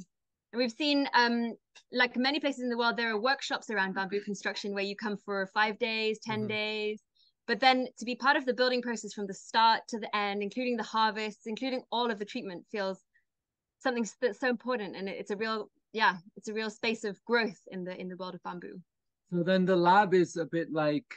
And 0.52 0.58
we've 0.58 0.72
seen, 0.72 1.08
um, 1.14 1.54
like 1.92 2.16
many 2.16 2.40
places 2.40 2.62
in 2.64 2.70
the 2.70 2.76
world, 2.78 2.96
there 2.96 3.10
are 3.10 3.20
workshops 3.20 3.70
around 3.70 3.94
bamboo 3.94 4.20
construction 4.22 4.74
where 4.74 4.82
you 4.84 4.96
come 4.96 5.16
for 5.16 5.46
five 5.54 5.78
days, 5.78 6.18
10 6.20 6.44
Mhm. 6.44 6.48
days. 6.48 7.02
But 7.46 7.60
then 7.60 7.88
to 7.98 8.04
be 8.04 8.16
part 8.16 8.36
of 8.36 8.46
the 8.46 8.54
building 8.54 8.82
process 8.82 9.12
from 9.12 9.26
the 9.26 9.34
start 9.34 9.86
to 9.88 9.98
the 9.98 10.14
end, 10.14 10.42
including 10.42 10.76
the 10.76 10.82
harvests, 10.82 11.46
including 11.46 11.84
all 11.90 12.10
of 12.10 12.18
the 12.18 12.24
treatment, 12.24 12.66
feels 12.70 12.98
something 13.78 14.06
that's 14.20 14.40
so 14.40 14.48
important. 14.48 14.96
And 14.96 15.08
it's 15.08 15.30
a 15.30 15.36
real, 15.36 15.70
yeah, 15.92 16.18
it's 16.36 16.48
a 16.48 16.54
real 16.54 16.70
space 16.70 17.04
of 17.04 17.24
growth 17.24 17.60
in 17.70 17.84
the 17.84 17.96
in 18.00 18.08
the 18.08 18.16
world 18.16 18.34
of 18.34 18.42
bamboo. 18.42 18.82
So 19.32 19.42
then 19.44 19.64
the 19.64 19.76
lab 19.76 20.14
is 20.14 20.36
a 20.36 20.44
bit 20.46 20.72
like, 20.72 21.14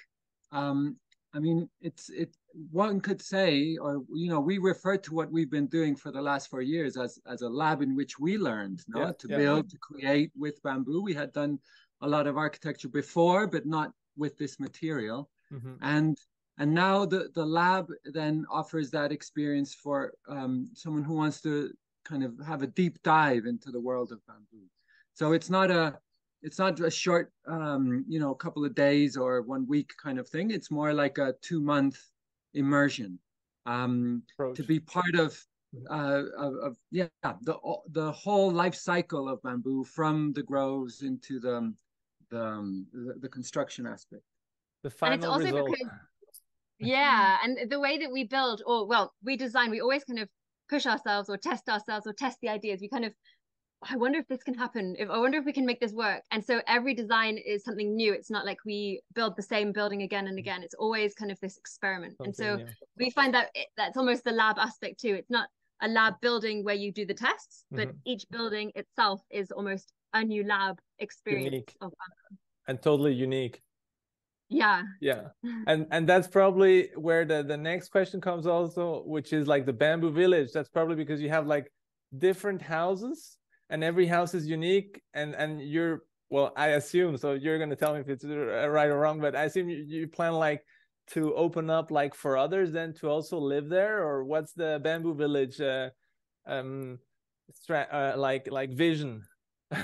um, 0.52 1.00
I 1.34 1.40
mean, 1.40 1.70
it's 1.82 2.10
it. 2.10 2.36
One 2.72 3.02
could 3.02 3.22
say, 3.22 3.78
or 3.78 4.04
you 4.14 4.30
know, 4.30 4.40
we 4.40 4.58
refer 4.60 4.98
to 4.98 5.14
what 5.14 5.32
we've 5.32 5.50
been 5.50 5.68
doing 5.68 5.96
for 5.96 6.12
the 6.12 6.22
last 6.22 6.50
four 6.50 6.62
years 6.62 6.98
as 6.98 7.20
as 7.26 7.42
a 7.42 7.50
lab 7.50 7.82
in 7.82 7.96
which 7.96 8.20
we 8.20 8.38
learned, 8.38 8.84
no, 8.88 9.00
Yeah, 9.00 9.12
to 9.20 9.28
yeah. 9.28 9.38
build, 9.38 9.70
to 9.72 9.78
create 9.80 10.32
with 10.36 10.62
bamboo. 10.64 11.02
We 11.02 11.14
had 11.14 11.34
done 11.34 11.60
a 12.02 12.08
lot 12.08 12.28
of 12.28 12.38
architecture 12.38 12.90
before, 12.90 13.48
but 13.48 13.66
not 13.66 13.92
with 14.16 14.38
this 14.38 14.60
material. 14.60 15.30
Mhm. 15.52 15.78
and 15.82 16.18
and 16.60 16.74
now 16.74 17.06
the 17.06 17.30
the 17.34 17.46
lab 17.46 17.86
then 18.14 18.46
offers 18.50 18.92
that 18.92 19.12
experience 19.12 19.74
for 19.74 20.14
um, 20.28 20.54
someone 20.74 21.04
who 21.04 21.16
wants 21.16 21.42
to 21.42 21.72
kind 22.06 22.24
of 22.24 22.38
have 22.46 22.62
a 22.64 22.68
deep 22.82 23.02
dive 23.04 23.46
into 23.46 23.72
the 23.72 23.80
world 23.80 24.12
of 24.12 24.20
bamboo 24.28 24.68
so 25.14 25.32
it's 25.34 25.50
not 25.50 25.70
a 25.72 25.98
it's 26.42 26.60
not 26.60 26.80
a 26.80 26.92
short 26.92 27.32
um, 27.48 28.04
you 28.08 28.20
know 28.20 28.34
couple 28.36 28.64
of 28.66 28.74
days 28.76 29.16
or 29.18 29.42
one 29.42 29.66
week 29.68 29.90
kind 30.06 30.20
of 30.20 30.28
thing 30.28 30.52
it's 30.52 30.70
more 30.72 30.94
like 30.94 31.18
a 31.18 31.34
two 31.42 31.62
month 31.62 31.98
immersion 32.54 33.20
um, 33.66 34.24
to 34.56 34.64
be 34.64 34.80
part 34.80 35.16
of 35.16 35.38
uh, 35.90 36.22
of, 36.38 36.56
of 36.56 36.78
yeah 36.92 37.08
the 37.42 37.58
the 37.92 38.12
whole 38.12 38.52
life 38.52 38.76
cycle 38.76 39.28
of 39.28 39.42
bamboo 39.42 39.84
from 39.84 40.32
the 40.34 40.44
groves 40.44 41.02
into 41.02 41.40
the 41.40 41.74
the, 42.30 42.44
um, 42.44 42.86
the, 42.94 43.16
the 43.20 43.30
construction 43.30 43.86
aspect. 43.86 44.24
The 44.84 44.90
And 45.04 45.14
it's 45.16 45.26
final 45.26 45.34
also 45.34 45.46
result. 45.46 45.70
because 45.70 45.88
yeah 46.80 47.38
and 47.44 47.70
the 47.70 47.80
way 47.80 47.98
that 48.00 48.12
we 48.12 48.24
build 48.26 48.62
or 48.66 48.86
well 48.88 49.14
we 49.24 49.38
design 49.38 49.72
we 49.72 49.80
always 49.80 50.04
kind 50.04 50.20
of 50.20 50.28
push 50.70 50.86
ourselves 50.86 51.30
or 51.30 51.38
test 51.38 51.70
ourselves 51.70 52.08
or 52.08 52.14
test 52.14 52.38
the 52.42 52.50
ideas. 52.50 52.82
We 52.82 52.90
kind 52.90 53.06
of 53.06 53.14
i 53.90 53.96
wonder 53.96 54.20
if 54.20 54.28
this 54.28 54.44
can 54.44 54.54
happen 54.54 54.96
if 54.98 55.10
i 55.10 55.18
wonder 55.18 55.38
if 55.38 55.46
we 55.46 55.54
can 55.54 55.66
make 55.66 55.80
this 55.80 55.94
work 55.94 56.22
and 56.32 56.44
so 56.44 56.62
every 56.68 56.94
design 56.94 57.38
is 57.38 57.64
something 57.64 57.96
new 57.96 58.14
it's 58.14 58.30
not 58.32 58.46
like 58.46 58.58
we 58.66 59.02
build 59.14 59.36
the 59.36 59.42
same 59.42 59.72
building 59.72 60.02
again 60.04 60.28
and 60.28 60.38
again 60.40 60.64
it's 60.64 60.74
always 60.76 61.14
kind 61.14 61.32
of 61.32 61.40
this 61.40 61.58
experiment 61.58 62.16
and 62.24 62.36
so 62.36 62.44
Something 62.44 62.66
new. 62.66 62.74
we 62.98 63.10
find 63.12 63.34
that 63.34 63.50
it, 63.56 63.68
that's 63.78 63.98
almost 63.98 64.24
the 64.24 64.32
lab 64.32 64.58
aspect 64.58 65.00
too 65.00 65.14
it's 65.16 65.30
not 65.30 65.48
a 65.82 65.88
lab 65.88 66.14
building 66.22 66.64
where 66.64 66.76
you 66.76 66.92
do 66.92 67.06
the 67.06 67.14
tests 67.14 67.66
but 67.72 67.88
Mhm. 67.90 67.96
each 68.06 68.26
building 68.32 68.72
itself 68.76 69.22
is 69.30 69.52
almost 69.52 69.92
a 70.14 70.24
new 70.24 70.44
lab 70.44 70.80
experience 71.00 71.46
Unique. 71.46 71.76
of 71.82 71.92
and 72.68 72.82
totally 72.82 73.14
unique. 73.14 73.62
yeah 74.50 74.84
Yeah. 75.02 75.30
and 75.68 75.88
and 75.92 76.08
that's 76.08 76.28
probably 76.28 76.90
where 76.96 77.26
the 77.26 77.44
the 77.44 77.58
next 77.58 77.90
question 77.90 78.22
comes 78.22 78.46
also 78.48 79.04
which 79.06 79.34
is 79.34 79.48
like 79.48 79.66
the 79.66 79.74
bamboo 79.74 80.12
village 80.12 80.52
that's 80.54 80.70
probably 80.70 80.96
because 80.96 81.22
you 81.22 81.30
have 81.30 81.48
like 81.48 81.72
different 82.18 82.62
houses 82.62 83.38
and 83.74 83.84
every 83.84 84.08
house 84.08 84.34
is 84.34 84.48
unique 84.48 85.02
and 85.14 85.36
and 85.36 85.62
you're 85.62 86.04
well 86.30 86.54
i 86.56 86.68
assume 86.80 87.18
so 87.18 87.34
you're 87.34 87.58
going 87.58 87.70
to 87.70 87.76
tell 87.76 87.94
me 87.94 88.00
if 88.00 88.08
it's 88.08 88.24
uh, 88.24 88.70
right 88.70 88.90
or 88.90 89.00
wrong 89.00 89.20
but 89.20 89.36
i 89.36 89.44
assume 89.44 89.68
you, 89.68 89.84
you 89.86 90.08
plan 90.08 90.34
like 90.34 90.64
to 91.08 91.36
open 91.36 91.70
up 91.70 91.92
like 91.92 92.16
for 92.16 92.38
others 92.38 92.72
then 92.72 92.94
to 92.94 93.10
also 93.10 93.38
live 93.38 93.68
there 93.68 94.02
or 94.02 94.24
what's 94.24 94.54
the 94.54 94.80
bamboo 94.84 95.14
village 95.14 95.60
uh 95.60 95.90
um 96.46 96.98
uh, 97.70 98.14
like 98.16 98.50
like 98.52 98.72
vision? 98.72 99.24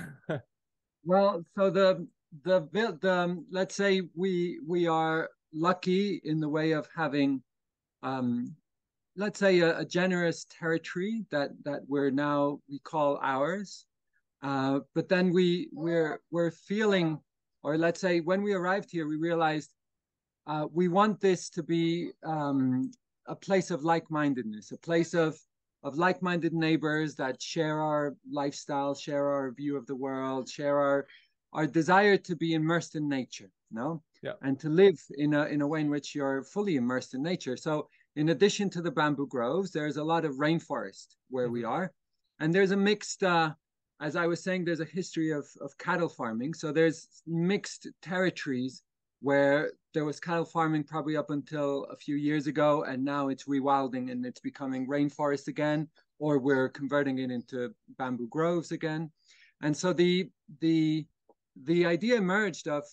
Well, 1.05 1.43
so 1.58 1.69
the 1.69 2.08
the 2.43 2.67
the 3.01 3.12
um, 3.12 3.46
let's 3.50 3.74
say 3.74 4.01
we 4.15 4.60
we 4.67 4.86
are 4.86 5.29
lucky 5.53 6.19
in 6.25 6.41
the 6.41 6.50
way 6.50 6.74
of 6.74 6.89
having, 6.93 7.41
um, 8.03 8.53
let's 9.19 9.39
say 9.39 9.59
a, 9.59 9.79
a 9.79 9.85
generous 9.85 10.45
territory 10.59 11.25
that 11.29 11.49
that 11.65 11.81
we're 11.88 12.09
now 12.09 12.59
we 12.69 12.79
call 12.79 13.19
ours, 13.21 13.85
uh, 14.41 14.79
but 14.95 15.09
then 15.09 15.25
we 15.38 15.69
we're 15.73 16.21
we're 16.31 16.51
feeling, 16.51 17.19
or 17.61 17.77
let's 17.77 17.99
say 17.99 18.21
when 18.21 18.41
we 18.41 18.53
arrived 18.53 18.89
here, 18.89 19.07
we 19.07 19.17
realized 19.17 19.71
uh, 20.47 20.65
we 20.79 20.88
want 20.88 21.19
this 21.19 21.49
to 21.49 21.61
be 21.61 22.11
um, 22.23 22.89
a 23.27 23.35
place 23.35 23.69
of 23.75 23.83
like-mindedness, 23.83 24.71
a 24.71 24.77
place 24.77 25.13
of 25.13 25.38
of 25.83 25.97
like-minded 25.97 26.53
neighbors 26.53 27.15
that 27.15 27.41
share 27.41 27.81
our 27.81 28.15
lifestyle, 28.41 28.95
share 28.95 29.27
our 29.27 29.51
view 29.51 29.77
of 29.77 29.85
the 29.85 29.95
world, 29.95 30.49
share 30.49 30.77
our 30.79 31.07
our 31.51 31.67
desire 31.67 32.17
to 32.17 32.35
be 32.35 32.53
immersed 32.53 32.95
in 32.95 33.09
nature, 33.09 33.51
no? 33.71 34.01
Yeah. 34.21 34.33
And 34.41 34.59
to 34.59 34.69
live 34.69 34.99
in 35.17 35.33
a 35.33 35.43
in 35.45 35.61
a 35.61 35.67
way 35.67 35.81
in 35.81 35.89
which 35.89 36.15
you're 36.15 36.43
fully 36.43 36.75
immersed 36.77 37.13
in 37.15 37.21
nature. 37.21 37.57
So 37.57 37.89
in 38.15 38.29
addition 38.29 38.69
to 38.71 38.81
the 38.81 38.91
bamboo 38.91 39.27
groves, 39.27 39.71
there's 39.71 39.97
a 39.97 40.03
lot 40.03 40.25
of 40.25 40.35
rainforest 40.35 41.15
where 41.29 41.49
we 41.49 41.63
are. 41.63 41.91
And 42.39 42.53
there's 42.53 42.71
a 42.71 42.77
mixed 42.77 43.23
uh, 43.23 43.51
as 44.01 44.15
I 44.15 44.27
was 44.27 44.41
saying, 44.41 44.63
there's 44.63 44.79
a 44.79 44.85
history 44.85 45.31
of, 45.31 45.47
of 45.59 45.77
cattle 45.77 46.09
farming. 46.09 46.53
So 46.53 46.71
there's 46.71 47.07
mixed 47.27 47.87
territories 48.01 48.83
where 49.21 49.73
there 49.93 50.05
was 50.05 50.19
cattle 50.19 50.45
farming 50.45 50.85
probably 50.85 51.17
up 51.17 51.31
until 51.31 51.83
a 51.85 51.97
few 51.97 52.15
years 52.15 52.47
ago, 52.47 52.83
and 52.83 53.03
now 53.03 53.27
it's 53.27 53.43
rewilding 53.43 54.11
and 54.11 54.25
it's 54.25 54.39
becoming 54.39 54.87
rainforest 54.87 55.47
again, 55.47 55.89
or 56.19 56.39
we're 56.39 56.69
converting 56.69 57.19
it 57.19 57.29
into 57.29 57.73
bamboo 57.97 58.27
groves 58.29 58.71
again. 58.71 59.11
And 59.61 59.75
so 59.75 59.91
the 59.91 60.29
the 60.61 61.05
the 61.63 61.85
idea 61.85 62.15
emerged 62.15 62.69
of 62.69 62.85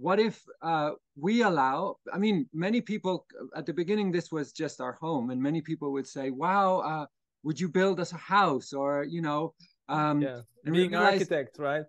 what 0.00 0.18
if 0.18 0.42
uh, 0.62 0.92
we 1.26 1.42
allow 1.42 1.96
i 2.12 2.18
mean 2.18 2.48
many 2.52 2.80
people 2.80 3.26
at 3.54 3.66
the 3.66 3.72
beginning 3.72 4.10
this 4.10 4.32
was 4.32 4.52
just 4.52 4.80
our 4.80 4.94
home 5.04 5.30
and 5.30 5.40
many 5.40 5.60
people 5.60 5.92
would 5.92 6.06
say 6.06 6.30
wow 6.30 6.78
uh, 6.92 7.06
would 7.44 7.58
you 7.60 7.68
build 7.68 8.00
us 8.00 8.12
a 8.12 8.22
house 8.36 8.72
or 8.72 9.04
you 9.04 9.20
know 9.20 9.52
um, 9.88 10.22
yeah 10.22 10.40
and 10.64 10.74
being 10.74 10.90
realized 10.92 11.22
architects 11.32 11.58
right 11.58 11.84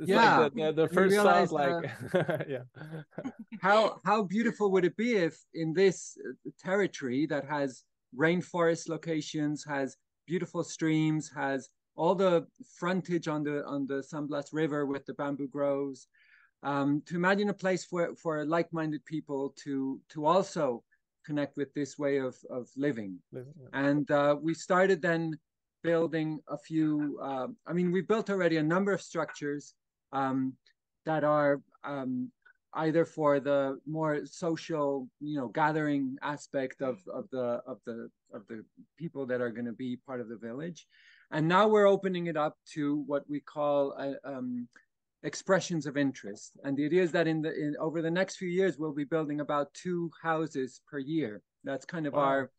it's 0.00 0.10
Yeah. 0.10 0.38
like 0.38 0.54
the, 0.54 0.60
the, 0.60 0.72
the 0.72 0.86
And 0.88 0.90
we 0.92 0.96
first 0.96 1.16
thought 1.16 1.52
realized, 1.52 1.52
like 1.52 1.80
yeah 2.54 2.64
how 3.66 4.00
how 4.04 4.18
beautiful 4.22 4.66
would 4.72 4.84
it 4.90 4.96
be 4.96 5.10
if 5.28 5.34
in 5.62 5.68
this 5.72 6.16
uh, 6.16 6.32
territory 6.58 7.26
that 7.32 7.44
has 7.56 7.84
rainforest 8.24 8.88
locations 8.88 9.64
has 9.64 9.96
beautiful 10.26 10.62
streams, 10.64 11.30
has 11.42 11.68
all 11.96 12.14
the 12.14 12.46
frontage 12.78 13.28
on 13.28 13.42
the 13.42 13.56
on 13.66 13.86
the 13.86 14.02
San 14.02 14.26
Blas 14.26 14.52
River 14.52 14.86
with 14.86 15.04
the 15.06 15.14
bamboo 15.14 15.48
groves. 15.48 16.08
Um, 16.64 17.02
to 17.06 17.16
imagine 17.16 17.48
a 17.48 17.54
place 17.54 17.84
for 17.84 18.14
for 18.14 18.44
like-minded 18.44 19.04
people 19.04 19.54
to 19.64 20.00
to 20.10 20.26
also 20.26 20.84
connect 21.26 21.56
with 21.56 21.72
this 21.74 21.98
way 21.98 22.18
of 22.18 22.36
of 22.50 22.68
living. 22.76 23.18
living 23.32 23.54
yeah. 23.60 23.68
And 23.72 24.10
uh, 24.10 24.36
we 24.40 24.54
started 24.54 25.02
then 25.02 25.38
building 25.82 26.40
a 26.48 26.56
few. 26.56 27.18
Uh, 27.22 27.48
I 27.66 27.72
mean, 27.72 27.90
we 27.90 28.02
built 28.02 28.30
already 28.30 28.56
a 28.58 28.62
number 28.62 28.92
of 28.92 29.02
structures 29.02 29.74
um, 30.12 30.54
that 31.04 31.24
are 31.24 31.60
um, 31.84 32.30
either 32.74 33.04
for 33.04 33.40
the 33.40 33.78
more 33.86 34.24
social, 34.24 35.08
you 35.20 35.36
know, 35.36 35.48
gathering 35.48 36.16
aspect 36.22 36.80
of 36.80 37.00
of 37.12 37.28
the 37.30 37.60
of 37.66 37.78
the 37.86 38.08
of 38.32 38.46
the 38.48 38.64
people 38.96 39.26
that 39.26 39.40
are 39.40 39.50
going 39.50 39.66
to 39.66 39.72
be 39.72 39.96
part 40.06 40.20
of 40.20 40.28
the 40.28 40.36
village, 40.36 40.86
and 41.30 41.46
now 41.46 41.68
we're 41.68 41.88
opening 41.88 42.26
it 42.26 42.36
up 42.36 42.56
to 42.74 43.02
what 43.06 43.28
we 43.28 43.40
call 43.40 43.92
a, 43.92 44.14
um, 44.24 44.68
expressions 45.22 45.86
of 45.86 45.96
interest. 45.96 46.52
And 46.64 46.76
the 46.76 46.84
idea 46.84 47.02
is 47.02 47.12
that 47.12 47.26
in 47.26 47.42
the 47.42 47.52
in, 47.54 47.76
over 47.80 48.02
the 48.02 48.10
next 48.10 48.36
few 48.36 48.48
years, 48.48 48.78
we'll 48.78 48.94
be 48.94 49.04
building 49.04 49.40
about 49.40 49.72
two 49.74 50.10
houses 50.22 50.80
per 50.88 50.98
year. 50.98 51.42
That's 51.64 51.84
kind 51.84 52.06
of 52.06 52.14
wow. 52.14 52.20
our 52.20 52.50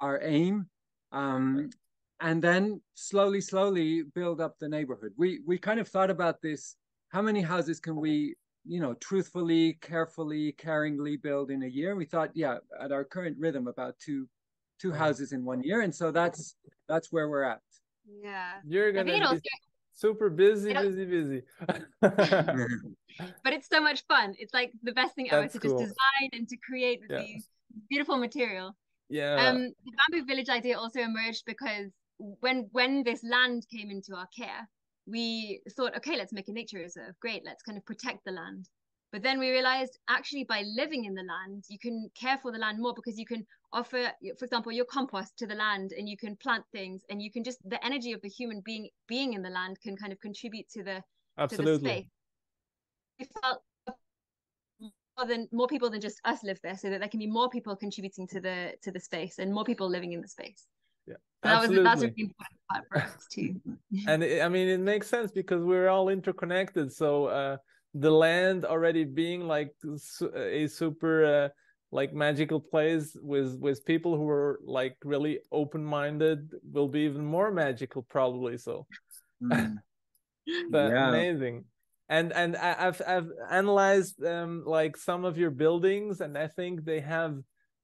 our 0.00 0.20
aim. 0.22 0.66
Um, 1.12 1.70
and 2.20 2.40
then 2.42 2.80
slowly, 2.94 3.40
slowly 3.40 4.04
build 4.14 4.40
up 4.40 4.58
the 4.58 4.68
neighborhood. 4.68 5.12
We 5.16 5.40
we 5.46 5.58
kind 5.58 5.80
of 5.80 5.88
thought 5.88 6.10
about 6.10 6.40
this. 6.42 6.76
How 7.08 7.22
many 7.22 7.42
houses 7.42 7.80
can 7.80 7.96
we 7.96 8.36
you 8.64 8.80
know, 8.80 8.94
truthfully, 8.94 9.78
carefully, 9.80 10.54
caringly 10.58 11.20
build 11.20 11.50
in 11.50 11.62
a 11.62 11.66
year. 11.66 11.96
We 11.96 12.04
thought, 12.04 12.30
yeah, 12.34 12.58
at 12.80 12.92
our 12.92 13.04
current 13.04 13.36
rhythm, 13.38 13.66
about 13.66 13.98
two 13.98 14.28
two 14.80 14.92
houses 14.92 15.32
in 15.32 15.44
one 15.44 15.62
year, 15.62 15.82
and 15.82 15.94
so 15.94 16.10
that's 16.10 16.56
that's 16.88 17.12
where 17.12 17.28
we're 17.28 17.44
at. 17.44 17.60
Yeah, 18.22 18.52
you're 18.64 18.92
gonna 18.92 19.12
be 19.12 19.40
super 19.94 20.30
busy, 20.30 20.72
busy, 20.72 21.04
busy. 21.04 21.42
but 22.00 23.52
it's 23.52 23.68
so 23.68 23.80
much 23.80 24.04
fun. 24.06 24.34
It's 24.38 24.54
like 24.54 24.72
the 24.82 24.92
best 24.92 25.14
thing 25.14 25.30
ever 25.30 25.48
to 25.48 25.58
cool. 25.58 25.70
just 25.78 25.82
design 25.82 26.30
and 26.32 26.48
to 26.48 26.56
create 26.56 27.00
yeah. 27.08 27.18
these 27.18 27.48
beautiful 27.88 28.16
material. 28.16 28.76
Yeah. 29.08 29.48
Um, 29.48 29.72
the 29.84 29.92
bamboo 30.10 30.26
village 30.26 30.48
idea 30.48 30.78
also 30.78 31.00
emerged 31.00 31.44
because 31.46 31.90
when 32.18 32.68
when 32.72 33.02
this 33.02 33.22
land 33.22 33.66
came 33.70 33.90
into 33.90 34.14
our 34.14 34.28
care, 34.36 34.68
we 35.06 35.60
thought, 35.76 35.96
okay, 35.96 36.16
let's 36.16 36.32
make 36.32 36.48
a 36.48 36.52
nature 36.52 36.78
reserve. 36.78 37.14
Great, 37.20 37.42
let's 37.44 37.62
kind 37.62 37.76
of 37.76 37.84
protect 37.84 38.24
the 38.24 38.32
land. 38.32 38.68
But 39.12 39.22
then 39.22 39.38
we 39.38 39.50
realized 39.50 39.98
actually 40.08 40.44
by 40.44 40.62
living 40.74 41.04
in 41.04 41.14
the 41.14 41.22
land, 41.22 41.64
you 41.68 41.78
can 41.78 42.10
care 42.18 42.38
for 42.38 42.50
the 42.50 42.58
land 42.58 42.78
more 42.80 42.94
because 42.94 43.18
you 43.18 43.26
can 43.26 43.46
offer, 43.70 44.10
for 44.38 44.44
example, 44.44 44.72
your 44.72 44.86
compost 44.86 45.36
to 45.38 45.46
the 45.46 45.54
land 45.54 45.92
and 45.92 46.08
you 46.08 46.16
can 46.16 46.34
plant 46.36 46.64
things 46.72 47.02
and 47.10 47.20
you 47.20 47.30
can 47.30 47.44
just 47.44 47.58
the 47.68 47.84
energy 47.84 48.12
of 48.12 48.22
the 48.22 48.28
human 48.28 48.62
being 48.64 48.88
being 49.06 49.34
in 49.34 49.42
the 49.42 49.50
land 49.50 49.78
can 49.82 49.96
kind 49.96 50.12
of 50.12 50.20
contribute 50.20 50.66
to 50.70 50.82
the 50.82 51.02
absolutely. 51.36 51.78
To 51.78 51.82
the 51.82 51.88
space. 51.90 52.06
We 53.18 53.28
felt 53.42 53.62
more 55.18 55.26
than 55.26 55.46
more 55.52 55.68
people 55.68 55.90
than 55.90 56.00
just 56.00 56.18
us 56.24 56.42
live 56.42 56.58
there, 56.62 56.78
so 56.78 56.88
that 56.88 57.00
there 57.00 57.08
can 57.08 57.20
be 57.20 57.26
more 57.26 57.50
people 57.50 57.76
contributing 57.76 58.26
to 58.28 58.40
the 58.40 58.72
to 58.82 58.90
the 58.90 59.00
space 59.00 59.38
and 59.38 59.52
more 59.52 59.64
people 59.64 59.88
living 59.88 60.12
in 60.12 60.22
the 60.22 60.28
space. 60.28 60.66
Yeah, 61.06 61.16
that 61.42 61.60
was 61.60 61.84
that's 61.84 62.00
a 62.00 62.06
really 62.06 62.14
important 62.16 62.58
part 62.70 62.84
for 62.88 62.98
us 62.98 63.26
too. 63.30 63.60
and 64.06 64.24
it, 64.24 64.42
I 64.42 64.48
mean, 64.48 64.68
it 64.68 64.80
makes 64.80 65.06
sense 65.06 65.30
because 65.30 65.62
we're 65.62 65.88
all 65.88 66.08
interconnected. 66.08 66.90
So 66.90 67.26
uh, 67.26 67.56
the 67.94 68.10
land 68.10 68.64
already 68.64 69.04
being 69.04 69.46
like 69.46 69.74
a 70.34 70.66
super 70.66 71.24
uh, 71.24 71.48
like 71.90 72.14
magical 72.14 72.58
place 72.58 73.16
with 73.20 73.58
with 73.58 73.84
people 73.84 74.16
who 74.16 74.28
are 74.28 74.60
like 74.64 74.96
really 75.04 75.40
open 75.52 75.84
minded 75.84 76.50
will 76.72 76.88
be 76.88 77.00
even 77.00 77.24
more 77.24 77.50
magical 77.50 78.02
probably. 78.02 78.56
So, 78.56 78.86
mm. 79.42 79.76
but 80.70 80.92
yeah. 80.92 81.08
amazing. 81.08 81.64
And 82.08 82.32
and 82.32 82.56
I've 82.56 83.00
I've 83.06 83.30
analyzed 83.50 84.22
um 84.24 84.64
like 84.66 84.96
some 84.96 85.24
of 85.24 85.38
your 85.38 85.50
buildings, 85.50 86.20
and 86.20 86.36
I 86.36 86.48
think 86.48 86.84
they 86.84 87.00
have 87.00 87.38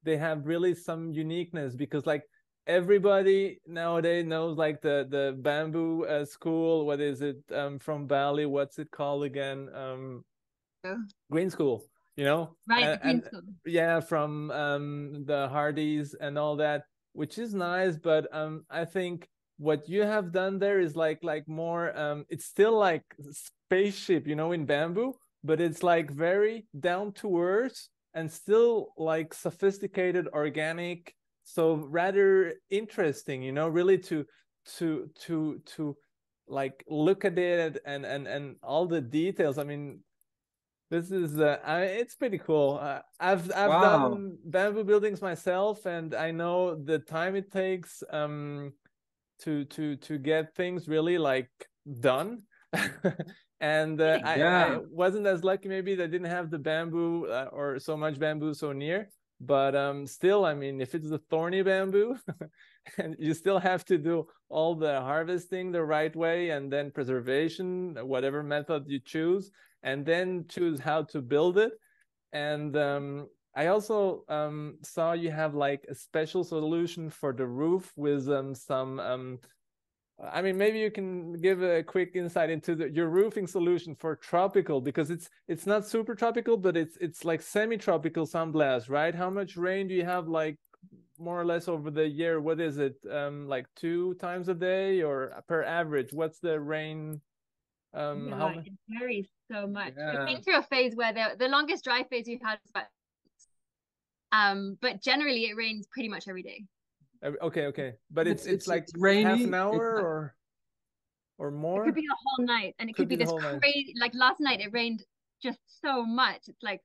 they 0.04 0.16
have 0.16 0.46
really 0.46 0.74
some 0.74 1.12
uniqueness 1.12 1.74
because 1.74 2.06
like 2.06 2.22
everybody 2.68 3.58
nowadays 3.66 4.26
knows 4.26 4.58
like 4.58 4.80
the 4.82 5.06
the 5.10 5.34
bamboo 5.40 6.04
uh, 6.04 6.24
school 6.24 6.84
what 6.84 7.00
is 7.00 7.22
it 7.22 7.38
um 7.52 7.78
from 7.78 8.06
bali 8.06 8.44
what's 8.44 8.78
it 8.78 8.90
called 8.90 9.24
again 9.24 9.70
um 9.74 10.22
oh. 10.84 10.98
green 11.32 11.48
school 11.48 11.82
you 12.16 12.24
know 12.24 12.54
right 12.68 12.84
and, 12.84 13.00
green 13.00 13.24
school. 13.24 13.40
yeah 13.64 13.98
from 14.00 14.50
um 14.50 15.24
the 15.24 15.48
Hardys 15.48 16.14
and 16.20 16.38
all 16.38 16.56
that 16.56 16.82
which 17.14 17.38
is 17.38 17.54
nice 17.54 17.96
but 17.96 18.26
um 18.32 18.64
i 18.70 18.84
think 18.84 19.26
what 19.56 19.88
you 19.88 20.02
have 20.02 20.30
done 20.30 20.58
there 20.58 20.78
is 20.78 20.94
like 20.94 21.18
like 21.22 21.48
more 21.48 21.98
um 21.98 22.26
it's 22.28 22.44
still 22.44 22.78
like 22.78 23.02
spaceship 23.32 24.26
you 24.26 24.36
know 24.36 24.52
in 24.52 24.66
bamboo 24.66 25.14
but 25.42 25.58
it's 25.58 25.82
like 25.82 26.10
very 26.10 26.66
down 26.78 27.12
to 27.12 27.40
earth 27.40 27.88
and 28.12 28.30
still 28.30 28.88
like 28.98 29.32
sophisticated 29.32 30.28
organic 30.34 31.14
so 31.48 31.76
rather 31.88 32.52
interesting 32.68 33.42
you 33.42 33.52
know 33.52 33.68
really 33.68 33.96
to 33.96 34.24
to 34.76 35.08
to 35.18 35.58
to 35.64 35.96
like 36.46 36.84
look 36.88 37.24
at 37.24 37.38
it 37.38 37.80
and 37.86 38.04
and 38.04 38.26
and 38.26 38.56
all 38.62 38.84
the 38.86 39.00
details 39.00 39.56
i 39.56 39.64
mean 39.64 40.00
this 40.90 41.10
is 41.10 41.38
uh, 41.38 41.58
I, 41.64 41.82
it's 41.82 42.14
pretty 42.14 42.38
cool 42.38 42.78
uh, 42.80 43.00
i've 43.18 43.50
i've 43.52 43.70
wow. 43.70 44.08
done 44.08 44.36
bamboo 44.44 44.84
buildings 44.84 45.22
myself 45.22 45.86
and 45.86 46.14
i 46.14 46.30
know 46.30 46.74
the 46.74 46.98
time 46.98 47.34
it 47.34 47.50
takes 47.50 48.02
um 48.10 48.72
to 49.40 49.64
to 49.66 49.96
to 49.96 50.18
get 50.18 50.54
things 50.54 50.86
really 50.86 51.16
like 51.16 51.50
done 52.00 52.42
and 53.60 54.00
uh, 54.00 54.18
yeah. 54.22 54.66
I, 54.66 54.74
I, 54.74 54.78
wasn't 54.90 55.26
as 55.26 55.42
lucky 55.42 55.68
maybe 55.68 55.94
that 55.94 56.04
I 56.04 56.06
didn't 56.08 56.28
have 56.28 56.50
the 56.50 56.58
bamboo 56.58 57.26
uh, 57.26 57.48
or 57.50 57.78
so 57.78 57.96
much 57.96 58.18
bamboo 58.18 58.52
so 58.52 58.72
near 58.72 59.08
but 59.40 59.74
um 59.76 60.06
still 60.06 60.44
i 60.44 60.54
mean 60.54 60.80
if 60.80 60.94
it's 60.94 61.10
the 61.10 61.18
thorny 61.30 61.62
bamboo 61.62 62.16
and 62.98 63.14
you 63.18 63.34
still 63.34 63.58
have 63.58 63.84
to 63.84 63.98
do 63.98 64.26
all 64.48 64.74
the 64.74 65.00
harvesting 65.00 65.70
the 65.70 65.82
right 65.82 66.14
way 66.16 66.50
and 66.50 66.72
then 66.72 66.90
preservation 66.90 67.96
whatever 68.02 68.42
method 68.42 68.84
you 68.86 68.98
choose 68.98 69.50
and 69.82 70.04
then 70.04 70.44
choose 70.48 70.80
how 70.80 71.02
to 71.04 71.22
build 71.22 71.56
it. 71.58 71.72
And 72.32 72.76
um 72.76 73.28
i 73.54 73.66
also 73.66 74.24
um 74.28 74.76
saw 74.82 75.12
you 75.12 75.30
have 75.30 75.54
like 75.54 75.84
a 75.88 75.94
special 75.94 76.44
solution 76.44 77.08
for 77.10 77.32
the 77.32 77.46
roof 77.46 77.92
with 77.96 78.28
um 78.28 78.54
some 78.54 79.00
um 79.00 79.38
I 80.20 80.42
mean, 80.42 80.58
maybe 80.58 80.80
you 80.80 80.90
can 80.90 81.34
give 81.34 81.62
a 81.62 81.82
quick 81.82 82.12
insight 82.14 82.50
into 82.50 82.74
the, 82.74 82.90
your 82.90 83.08
roofing 83.08 83.46
solution 83.46 83.94
for 83.94 84.16
tropical 84.16 84.80
because 84.80 85.10
it's 85.10 85.30
it's 85.46 85.64
not 85.64 85.86
super 85.86 86.16
tropical, 86.16 86.56
but 86.56 86.76
it's 86.76 86.96
it's 87.00 87.24
like 87.24 87.40
semi-tropical 87.40 88.26
San 88.26 88.50
Blas, 88.50 88.88
right? 88.88 89.14
How 89.14 89.30
much 89.30 89.56
rain 89.56 89.86
do 89.86 89.94
you 89.94 90.04
have, 90.04 90.26
like 90.26 90.58
more 91.20 91.40
or 91.40 91.44
less 91.44 91.68
over 91.68 91.90
the 91.92 92.06
year? 92.06 92.40
What 92.40 92.60
is 92.60 92.78
it, 92.78 92.96
um, 93.08 93.46
like 93.46 93.66
two 93.76 94.14
times 94.14 94.48
a 94.48 94.54
day 94.54 95.02
or 95.02 95.40
per 95.46 95.62
average? 95.62 96.12
What's 96.12 96.40
the 96.40 96.58
rain? 96.58 97.20
Um, 97.94 98.28
yeah, 98.28 98.36
how... 98.36 98.48
it 98.48 98.72
varies 98.88 99.28
so 99.50 99.68
much. 99.68 99.94
Yeah. 99.96 100.20
I've 100.20 100.26
been 100.26 100.42
through 100.42 100.58
a 100.58 100.62
phase 100.62 100.96
where 100.96 101.12
the 101.12 101.36
the 101.38 101.48
longest 101.48 101.84
dry 101.84 102.02
phase 102.10 102.24
we've 102.26 102.42
had 102.42 102.58
is 102.64 102.70
about, 102.70 102.86
um, 104.32 104.78
but 104.80 105.00
generally 105.00 105.44
it 105.44 105.56
rains 105.56 105.86
pretty 105.86 106.08
much 106.08 106.26
every 106.26 106.42
day. 106.42 106.64
Okay, 107.24 107.66
okay, 107.66 107.94
but 108.10 108.26
it's 108.26 108.44
it's, 108.44 108.54
it's 108.54 108.66
like 108.68 108.84
it's 108.84 108.92
rainy. 108.96 109.24
half 109.24 109.40
an 109.40 109.54
hour 109.54 110.00
or 110.00 110.34
or 111.38 111.50
more. 111.50 111.82
It 111.82 111.86
could 111.86 111.94
be 111.94 112.06
a 112.06 112.18
whole 112.24 112.46
night, 112.46 112.74
and 112.78 112.88
it 112.88 112.94
could, 112.94 113.02
could 113.02 113.08
be, 113.08 113.16
be 113.16 113.24
this 113.24 113.32
crazy. 113.32 113.92
Night. 113.94 114.00
Like 114.00 114.14
last 114.14 114.40
night, 114.40 114.60
it 114.60 114.72
rained 114.72 115.04
just 115.42 115.58
so 115.82 116.04
much. 116.04 116.42
It's 116.48 116.62
like 116.62 116.80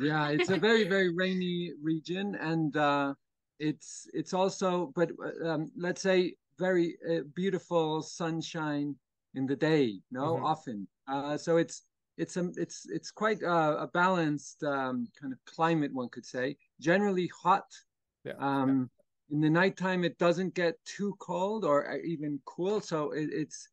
yeah, 0.00 0.28
it's 0.28 0.50
a 0.50 0.58
very 0.58 0.88
very 0.88 1.14
rainy 1.14 1.72
region, 1.82 2.34
and 2.36 2.76
uh, 2.76 3.14
it's 3.58 4.08
it's 4.12 4.34
also 4.34 4.92
but 4.94 5.10
um, 5.44 5.70
let's 5.76 6.02
say 6.02 6.34
very 6.58 6.96
uh, 7.08 7.20
beautiful 7.34 8.02
sunshine 8.02 8.96
in 9.34 9.46
the 9.46 9.56
day. 9.56 10.00
No, 10.10 10.34
mm-hmm. 10.34 10.44
often. 10.44 10.88
Uh, 11.06 11.36
so 11.36 11.56
it's 11.56 11.82
it's 12.16 12.36
a 12.36 12.50
it's 12.56 12.86
it's 12.90 13.10
quite 13.10 13.42
a, 13.42 13.82
a 13.82 13.90
balanced 13.94 14.62
um, 14.64 15.06
kind 15.20 15.32
of 15.32 15.38
climate, 15.44 15.92
one 15.94 16.08
could 16.08 16.26
say. 16.26 16.56
Generally 16.80 17.30
hot. 17.42 17.66
Yeah. 18.24 18.32
Um, 18.38 18.90
in 19.30 19.40
the 19.40 19.50
nighttime 19.50 20.04
it 20.04 20.18
doesn't 20.18 20.54
get 20.54 20.74
too 20.84 21.14
cold 21.18 21.64
or 21.64 21.90
uh, 21.90 21.96
even 22.04 22.40
cool 22.44 22.80
so 22.80 23.10
it, 23.12 23.28
it's 23.32 23.68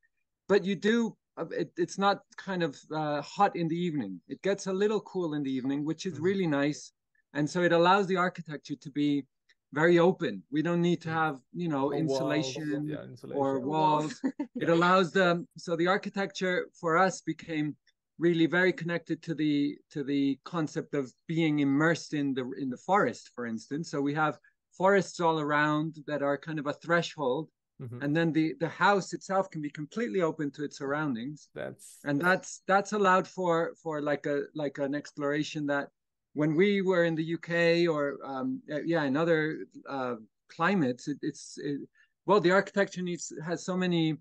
but 0.48 0.63
you 0.63 0.76
do 0.76 1.15
uh, 1.38 1.46
it, 1.52 1.72
it's 1.78 1.98
not 1.98 2.22
kind 2.38 2.63
of 2.63 2.78
uh, 2.94 3.22
hot 3.22 3.56
in 3.58 3.68
the 3.68 3.76
evening. 3.76 4.22
It 4.30 4.41
gets 4.41 4.68
a 4.68 4.74
little 4.74 5.02
cool 5.02 5.34
in 5.34 5.44
the 5.44 5.52
evening 5.52 5.84
which 5.86 6.06
is 6.06 6.15
mm-hmm. 6.15 6.24
really 6.24 6.48
nice 6.48 6.91
and 7.34 7.50
so 7.50 7.62
it 7.62 7.74
allows 7.74 8.08
the 8.08 8.15
architecture 8.15 8.76
to 8.76 8.91
be 8.91 9.26
very 9.74 10.00
open. 10.00 10.41
We 10.52 10.62
don't 10.62 10.82
need 10.82 11.02
to 11.02 11.10
have 11.10 11.39
you 11.54 11.68
know 11.68 11.91
insulation, 11.94 12.88
yeah, 12.88 13.04
insulation, 13.04 13.41
or 13.41 13.60
walls. 13.60 14.22
It 14.56 14.70
allows 14.70 15.12
them 15.12 15.48
so 15.58 15.76
the 15.76 15.88
architecture 15.88 16.68
for 16.80 16.98
us 16.98 17.22
became 17.22 17.76
really 18.18 18.46
very 18.46 18.72
connected 18.72 19.22
to 19.24 19.36
the 19.36 19.78
to 19.91 20.04
the 20.04 20.39
concept 20.46 20.94
of 20.94 21.12
being 21.28 21.60
immersed 21.60 22.13
in 22.13 22.34
the 22.34 22.50
in 22.58 22.70
the 22.70 22.78
forest 22.78 23.32
for 23.36 23.46
instance. 23.46 23.91
So 23.91 24.00
we 24.00 24.13
have 24.13 24.38
forests 24.77 25.19
all 25.19 25.39
around 25.39 25.97
that 26.07 26.21
are 26.21 26.38
kind 26.38 26.59
of 26.59 26.67
a 26.67 26.73
threshold 26.73 27.49
Mm-hmm. 27.81 28.01
And 28.01 28.15
then 28.15 28.31
the 28.31 28.55
the 28.59 28.69
house 28.69 29.11
itself 29.13 29.49
can 29.49 29.61
be 29.61 29.69
completely 29.69 30.21
open 30.21 30.49
to 30.51 30.63
its 30.63 30.77
surroundings. 30.77 31.49
That's 31.53 31.99
and 32.05 32.21
that's 32.21 32.61
that's 32.67 32.93
allowed 32.93 33.27
for 33.27 33.73
for 33.83 34.01
like 34.01 34.25
a 34.25 34.43
like 34.55 34.77
an 34.77 34.95
exploration 34.95 35.65
that 35.67 35.89
when 36.33 36.55
we 36.55 36.81
were 36.81 37.03
in 37.03 37.15
the 37.15 37.33
UK 37.35 37.89
or 37.93 38.17
um, 38.23 38.61
yeah 38.85 39.03
in 39.03 39.17
other 39.17 39.65
uh, 39.89 40.15
climates 40.49 41.07
it, 41.09 41.17
it's 41.21 41.57
it, 41.57 41.81
well 42.25 42.39
the 42.39 42.51
architecture 42.51 43.01
needs 43.01 43.33
has 43.43 43.65
so 43.65 43.75
many 43.75 44.15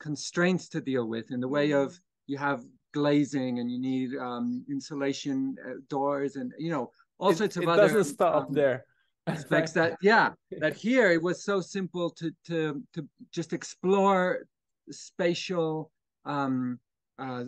constraints 0.00 0.68
to 0.68 0.80
deal 0.80 1.06
with 1.06 1.30
in 1.30 1.40
the 1.40 1.48
way 1.48 1.70
of 1.72 1.92
mm-hmm. 1.92 2.32
you 2.32 2.38
have 2.38 2.62
glazing 2.92 3.58
and 3.58 3.70
you 3.70 3.78
need 3.78 4.16
um, 4.16 4.64
insulation 4.68 5.56
uh, 5.66 5.74
doors 5.88 6.36
and 6.36 6.52
you 6.58 6.70
know 6.70 6.90
all 7.18 7.30
it, 7.30 7.38
sorts 7.38 7.56
of 7.56 7.62
it 7.62 7.68
other 7.68 7.82
doesn't 7.82 8.04
stop 8.04 8.48
um, 8.48 8.52
there 8.52 8.84
aspects 9.28 9.72
that 9.72 9.96
yeah 10.02 10.30
that 10.58 10.74
here 10.74 11.10
it 11.12 11.22
was 11.22 11.44
so 11.44 11.60
simple 11.60 12.10
to 12.10 12.32
to 12.46 12.82
to 12.92 13.06
just 13.32 13.52
explore 13.52 14.46
spatial 14.90 15.90
um 16.24 16.78
uh, 17.18 17.44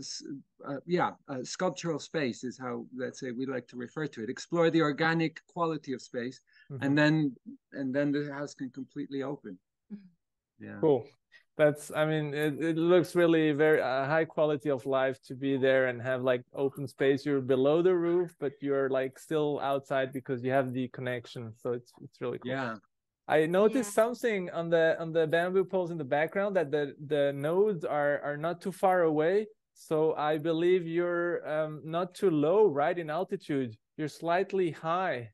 uh 0.66 0.80
yeah 0.86 1.12
uh, 1.28 1.42
sculptural 1.44 1.98
space 1.98 2.42
is 2.42 2.58
how 2.58 2.84
let's 2.96 3.20
say 3.20 3.30
we 3.30 3.46
like 3.46 3.68
to 3.68 3.76
refer 3.76 4.06
to 4.06 4.22
it. 4.22 4.28
Explore 4.28 4.68
the 4.70 4.82
organic 4.82 5.40
quality 5.46 5.92
of 5.92 6.02
space 6.02 6.40
mm-hmm. 6.70 6.82
and 6.82 6.98
then 6.98 7.34
and 7.72 7.94
then 7.94 8.10
the 8.10 8.32
house 8.32 8.52
can 8.52 8.70
completely 8.70 9.22
open. 9.22 9.56
Mm-hmm. 9.92 10.64
yeah. 10.64 10.78
Cool 10.80 11.06
that's 11.60 11.84
i 11.94 12.04
mean 12.10 12.26
it, 12.32 12.54
it 12.70 12.76
looks 12.76 13.14
really 13.14 13.52
very 13.52 13.80
uh, 13.82 14.04
high 14.14 14.24
quality 14.24 14.70
of 14.70 14.86
life 14.86 15.18
to 15.28 15.34
be 15.34 15.52
there 15.66 15.88
and 15.88 16.00
have 16.00 16.22
like 16.22 16.42
open 16.54 16.86
space. 16.86 17.26
You're 17.26 17.40
below 17.56 17.82
the 17.82 17.94
roof 17.94 18.34
but 18.40 18.52
you're 18.60 18.88
like 18.88 19.18
still 19.18 19.60
outside 19.60 20.08
because 20.12 20.38
you 20.44 20.52
have 20.58 20.72
the 20.72 20.88
connection. 20.88 21.42
So 21.62 21.72
it's 21.72 21.92
it's 22.04 22.20
really 22.20 22.38
cool. 22.38 22.52
Yeah. 22.52 22.76
I 23.28 23.46
noticed 23.46 23.90
yeah. 23.90 24.02
something 24.02 24.50
on 24.60 24.70
the 24.74 24.86
on 25.02 25.12
the 25.12 25.26
bamboo 25.26 25.64
poles 25.64 25.90
in 25.90 25.98
the 25.98 26.10
background 26.18 26.56
that 26.56 26.70
the 26.70 26.84
the 27.14 27.32
nodes 27.48 27.84
are 27.84 28.14
are 28.28 28.38
not 28.46 28.60
too 28.64 28.72
far 28.72 29.02
away. 29.02 29.46
So 29.88 30.14
i 30.30 30.32
believe 30.36 30.82
you're 30.86 31.32
um, 31.54 31.72
not 31.84 32.14
too 32.20 32.30
low 32.30 32.60
right 32.82 32.98
in 33.02 33.08
altitude. 33.10 33.70
You're 33.96 34.14
slightly 34.22 34.70
high 34.70 35.30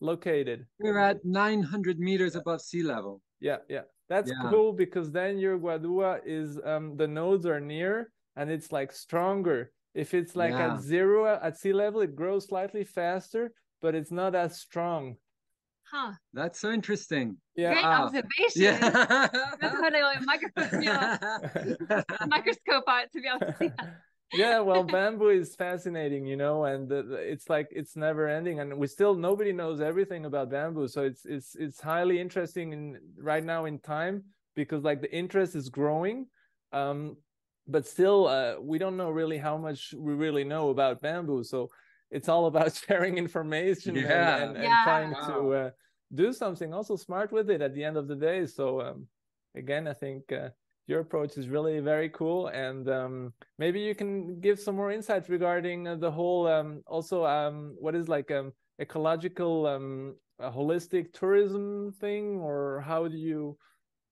located. 0.00 0.66
We're 0.78 0.98
at 1.10 1.24
900 1.24 1.98
meters 1.98 2.34
above 2.34 2.60
sea 2.62 2.82
level. 2.82 3.20
Yeah 3.40 3.60
yeah 3.68 3.86
that's 4.08 4.30
yeah. 4.30 4.50
cool 4.50 4.72
because 4.72 5.10
then 5.10 5.38
your 5.38 5.58
guadua 5.58 6.20
is 6.24 6.58
um 6.64 6.96
the 6.96 7.08
nodes 7.08 7.46
are 7.46 7.60
near 7.60 8.10
and 8.36 8.50
it's 8.50 8.72
like 8.72 8.92
stronger. 8.92 9.72
If 9.94 10.12
it's 10.12 10.36
like 10.36 10.52
yeah. 10.52 10.74
at 10.74 10.80
zero 10.80 11.26
at 11.26 11.58
sea 11.58 11.72
level, 11.72 12.02
it 12.02 12.14
grows 12.14 12.46
slightly 12.46 12.84
faster, 12.84 13.52
but 13.80 13.94
it's 13.94 14.12
not 14.12 14.34
as 14.34 14.58
strong. 14.58 15.16
Huh. 15.90 16.12
That's 16.32 16.60
so 16.60 16.72
interesting. 16.72 17.36
Yeah. 17.54 17.72
Great 17.72 17.84
uh, 17.84 18.02
observation. 18.02 18.62
Yeah. 18.62 18.76
That's 19.60 19.78
what 19.78 19.94
I 19.94 20.20
microscope, 20.20 22.04
microscope 22.28 22.84
out 22.88 23.06
to 23.12 23.20
be 23.20 23.28
able 23.28 23.46
to 23.46 23.56
see 23.58 23.68
that 23.68 23.94
yeah 24.36 24.60
well 24.60 24.82
bamboo 24.82 25.28
is 25.28 25.54
fascinating 25.54 26.26
you 26.26 26.36
know 26.36 26.64
and 26.64 26.88
the, 26.88 27.02
the, 27.02 27.16
it's 27.16 27.48
like 27.48 27.68
it's 27.70 27.96
never 27.96 28.28
ending 28.28 28.60
and 28.60 28.76
we 28.76 28.86
still 28.86 29.14
nobody 29.14 29.52
knows 29.52 29.80
everything 29.80 30.24
about 30.26 30.50
bamboo 30.50 30.88
so 30.88 31.02
it's 31.02 31.24
it's 31.24 31.56
it's 31.56 31.80
highly 31.80 32.20
interesting 32.20 32.72
in 32.72 32.98
right 33.18 33.44
now 33.44 33.64
in 33.64 33.78
time 33.78 34.22
because 34.54 34.84
like 34.84 35.00
the 35.00 35.14
interest 35.14 35.54
is 35.54 35.68
growing 35.68 36.26
um 36.72 37.16
but 37.68 37.86
still 37.86 38.28
uh, 38.28 38.54
we 38.60 38.78
don't 38.78 38.96
know 38.96 39.10
really 39.10 39.38
how 39.38 39.56
much 39.56 39.92
we 39.96 40.14
really 40.14 40.44
know 40.44 40.70
about 40.70 41.02
bamboo 41.02 41.42
so 41.42 41.68
it's 42.10 42.28
all 42.28 42.46
about 42.46 42.74
sharing 42.88 43.18
information 43.18 43.94
yeah. 43.94 44.36
and, 44.36 44.56
and, 44.56 44.64
yeah. 44.64 44.84
trying 44.84 45.10
wow. 45.10 45.26
to 45.28 45.52
uh, 45.52 45.70
do 46.14 46.32
something 46.32 46.72
also 46.72 46.96
smart 46.96 47.32
with 47.32 47.50
it 47.50 47.60
at 47.60 47.74
the 47.74 47.82
end 47.82 47.96
of 47.96 48.06
the 48.06 48.14
day 48.14 48.46
so 48.46 48.80
um 48.80 49.06
again 49.56 49.88
i 49.88 49.92
think 49.92 50.30
uh, 50.32 50.48
your 50.86 51.00
approach 51.00 51.36
is 51.36 51.48
really 51.48 51.80
very 51.80 52.08
cool 52.10 52.48
and 52.48 52.88
um, 52.88 53.32
maybe 53.58 53.80
you 53.80 53.94
can 53.94 54.40
give 54.40 54.58
some 54.58 54.76
more 54.76 54.92
insights 54.92 55.28
regarding 55.28 55.88
uh, 55.88 55.96
the 55.96 56.10
whole 56.10 56.46
um, 56.46 56.82
also 56.86 57.24
um, 57.24 57.74
what 57.78 57.94
is 57.94 58.08
like 58.08 58.30
um, 58.30 58.52
ecological 58.80 59.66
um, 59.66 60.14
holistic 60.40 61.12
tourism 61.12 61.92
thing 62.00 62.38
or 62.40 62.82
how 62.86 63.08
do 63.08 63.16
you 63.16 63.56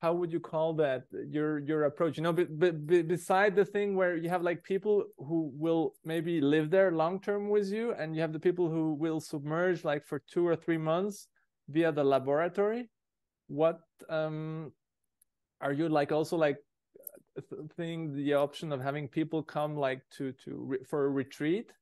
how 0.03 0.13
would 0.13 0.31
you 0.31 0.41
call 0.41 0.75
that 0.75 1.05
your 1.31 1.61
your 1.61 1.85
approach? 1.85 2.19
You 2.19 2.25
know 2.25 2.33
but, 2.33 2.59
but, 2.59 2.87
but 2.87 3.09
beside 3.09 3.57
the 3.57 3.65
thing 3.65 3.97
where 3.97 4.17
you 4.17 4.29
have 4.29 4.43
like 4.43 4.63
people 4.63 5.05
who 5.17 5.51
will 5.55 5.95
maybe 6.05 6.41
live 6.41 6.71
there 6.71 6.91
long 6.93 7.21
term 7.21 7.49
with 7.49 7.69
you 7.71 7.95
and 7.95 8.15
you 8.15 8.21
have 8.21 8.33
the 8.33 8.41
people 8.41 8.69
who 8.69 8.95
will 8.95 9.21
submerge 9.21 9.85
like 9.85 10.05
for 10.05 10.21
two 10.31 10.47
or 10.47 10.57
three 10.57 10.77
months 10.77 11.29
via 11.69 11.91
the 11.91 12.05
laboratory 12.05 12.91
what 13.47 13.81
um 14.11 14.73
are 15.61 15.73
you 15.73 15.89
like 15.89 16.13
also 16.13 16.37
like 16.37 16.59
thing 17.77 18.15
the 18.15 18.35
option 18.35 18.73
of 18.73 18.81
having 18.81 19.09
people 19.09 19.43
come 19.43 19.77
like 19.77 20.03
to 20.17 20.33
to 20.45 20.77
for 20.89 21.07
a 21.07 21.11
retreat 21.11 21.73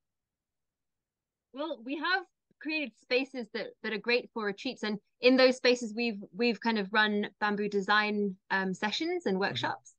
well 1.53 1.79
we 1.85 1.97
have 1.97 2.25
created 2.61 2.93
spaces 3.03 3.49
that 3.53 3.69
that 3.83 3.93
are 3.93 3.99
great 3.99 4.31
for 4.33 4.45
retreats 4.45 4.83
and 4.83 4.99
in 5.21 5.37
those 5.37 5.57
spaces 5.57 5.93
we've 5.95 6.23
we've 6.35 6.61
kind 6.61 6.79
of 6.79 6.89
run 6.93 7.27
bamboo 7.41 7.69
design 7.69 8.35
um, 8.51 8.73
sessions 8.73 9.27
and 9.27 9.35
mm-hmm. 9.35 9.43
workshops 9.43 9.95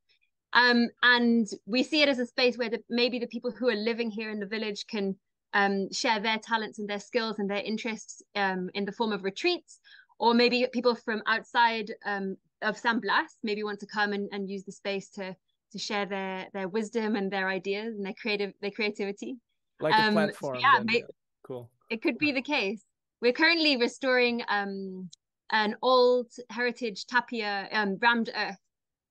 mm-hmm. 0.55 0.71
um, 0.71 0.89
and 1.03 1.47
we 1.65 1.83
see 1.83 2.01
it 2.01 2.09
as 2.09 2.19
a 2.19 2.25
space 2.25 2.57
where 2.57 2.69
the, 2.69 2.79
maybe 2.89 3.19
the 3.19 3.27
people 3.27 3.51
who 3.51 3.69
are 3.69 3.75
living 3.75 4.09
here 4.09 4.31
in 4.31 4.39
the 4.39 4.45
village 4.45 4.85
can 4.89 5.15
um, 5.53 5.91
share 5.91 6.19
their 6.19 6.39
talents 6.39 6.79
and 6.79 6.89
their 6.89 6.99
skills 6.99 7.37
and 7.37 7.49
their 7.49 7.61
interests 7.61 8.23
um, 8.35 8.69
in 8.73 8.85
the 8.85 8.91
form 8.91 9.11
of 9.11 9.23
retreats 9.23 9.79
or 10.17 10.33
maybe 10.33 10.65
people 10.73 10.95
from 10.95 11.21
outside 11.27 11.91
um, 12.05 12.37
of 12.63 12.77
San 12.77 12.99
Blas 12.99 13.37
maybe 13.43 13.63
want 13.63 13.79
to 13.79 13.85
come 13.85 14.13
and, 14.13 14.29
and 14.31 14.49
use 14.49 14.63
the 14.63 14.71
space 14.71 15.09
to 15.11 15.35
to 15.71 15.79
share 15.79 16.05
their 16.05 16.47
their 16.53 16.67
wisdom 16.67 17.15
and 17.15 17.31
their 17.31 17.49
ideas 17.49 17.95
and 17.95 18.05
their 18.05 18.13
creative 18.19 18.53
their 18.61 18.71
creativity. 18.71 19.37
Like 19.79 19.93
um, 19.95 20.17
a 20.17 20.27
platform. 20.27 20.55
So 20.55 20.61
yeah, 20.61 20.79
then, 20.79 20.95
yeah, 20.95 21.01
cool. 21.45 21.69
It 21.89 22.01
could 22.01 22.17
be 22.17 22.31
the 22.31 22.41
case. 22.41 22.83
We're 23.21 23.33
currently 23.33 23.77
restoring 23.77 24.43
um, 24.47 25.09
an 25.51 25.75
old 25.81 26.27
heritage 26.49 27.05
tapia 27.05 27.67
um, 27.71 27.97
rammed 28.01 28.29
earth 28.35 28.57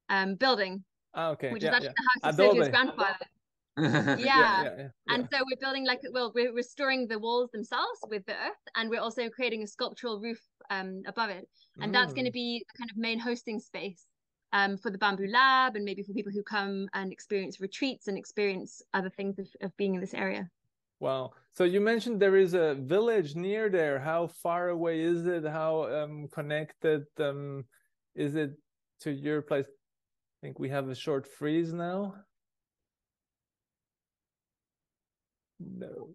um, 0.09 0.35
building. 0.37 0.85
Oh, 1.15 1.31
okay. 1.31 1.53
Which 1.53 1.62
yeah, 1.62 1.71
is 1.71 1.75
actually 1.75 1.88
yeah. 1.88 1.95
the 2.23 2.29
house 2.29 2.38
of 2.38 2.57
Sergio's 2.57 2.69
grandfather. 2.69 3.27
yeah. 3.78 4.16
yeah, 4.18 4.62
yeah, 4.64 4.88
and 5.08 5.26
so 5.32 5.38
we're 5.50 5.56
building 5.58 5.87
like 5.87 6.00
well 6.12 6.30
we're 6.35 6.52
restoring 6.52 7.08
the 7.08 7.18
walls 7.18 7.50
themselves 7.52 8.00
with 8.11 8.24
the 8.26 8.35
earth 8.35 8.64
and 8.76 8.90
we're 8.90 9.00
also 9.00 9.30
creating 9.30 9.62
a 9.62 9.66
sculptural 9.66 10.20
roof 10.20 10.40
um 10.68 11.02
above 11.06 11.30
it 11.30 11.48
and 11.80 11.90
mm. 11.90 11.94
that's 11.94 12.12
going 12.12 12.26
to 12.26 12.30
be 12.30 12.62
kind 12.76 12.90
of 12.90 12.96
main 12.98 13.18
hosting 13.18 13.58
space 13.58 14.04
um 14.52 14.76
for 14.76 14.90
the 14.90 14.98
bamboo 14.98 15.26
lab 15.26 15.74
and 15.74 15.87
maybe 15.87 16.02
for 16.02 16.12
people 16.12 16.30
who 16.30 16.42
come 16.42 16.87
and 16.92 17.12
experience 17.12 17.62
retreats 17.62 18.08
and 18.08 18.18
experience 18.18 18.82
other 18.92 19.08
things 19.08 19.38
of, 19.38 19.48
of 19.62 19.74
being 19.78 19.94
in 19.94 20.02
this 20.02 20.12
area. 20.12 20.46
Wow. 21.00 21.32
So 21.52 21.64
you 21.64 21.80
mentioned 21.80 22.20
there 22.20 22.37
is 22.37 22.54
a 22.54 22.74
village 22.74 23.35
near 23.35 23.68
there. 23.70 23.98
How 23.98 24.26
far 24.26 24.68
away 24.68 25.00
is 25.00 25.26
it? 25.26 25.46
How 25.46 25.85
um 25.85 26.28
connected 26.30 27.06
um 27.18 27.64
is 28.14 28.37
it 28.37 28.52
to 29.00 29.11
your 29.11 29.40
place? 29.40 29.66
I 29.66 30.46
think 30.46 30.58
we 30.58 30.68
have 30.68 30.90
a 30.90 30.94
short 30.94 31.26
freeze 31.26 31.72
now 31.72 32.14
no. 35.79 36.09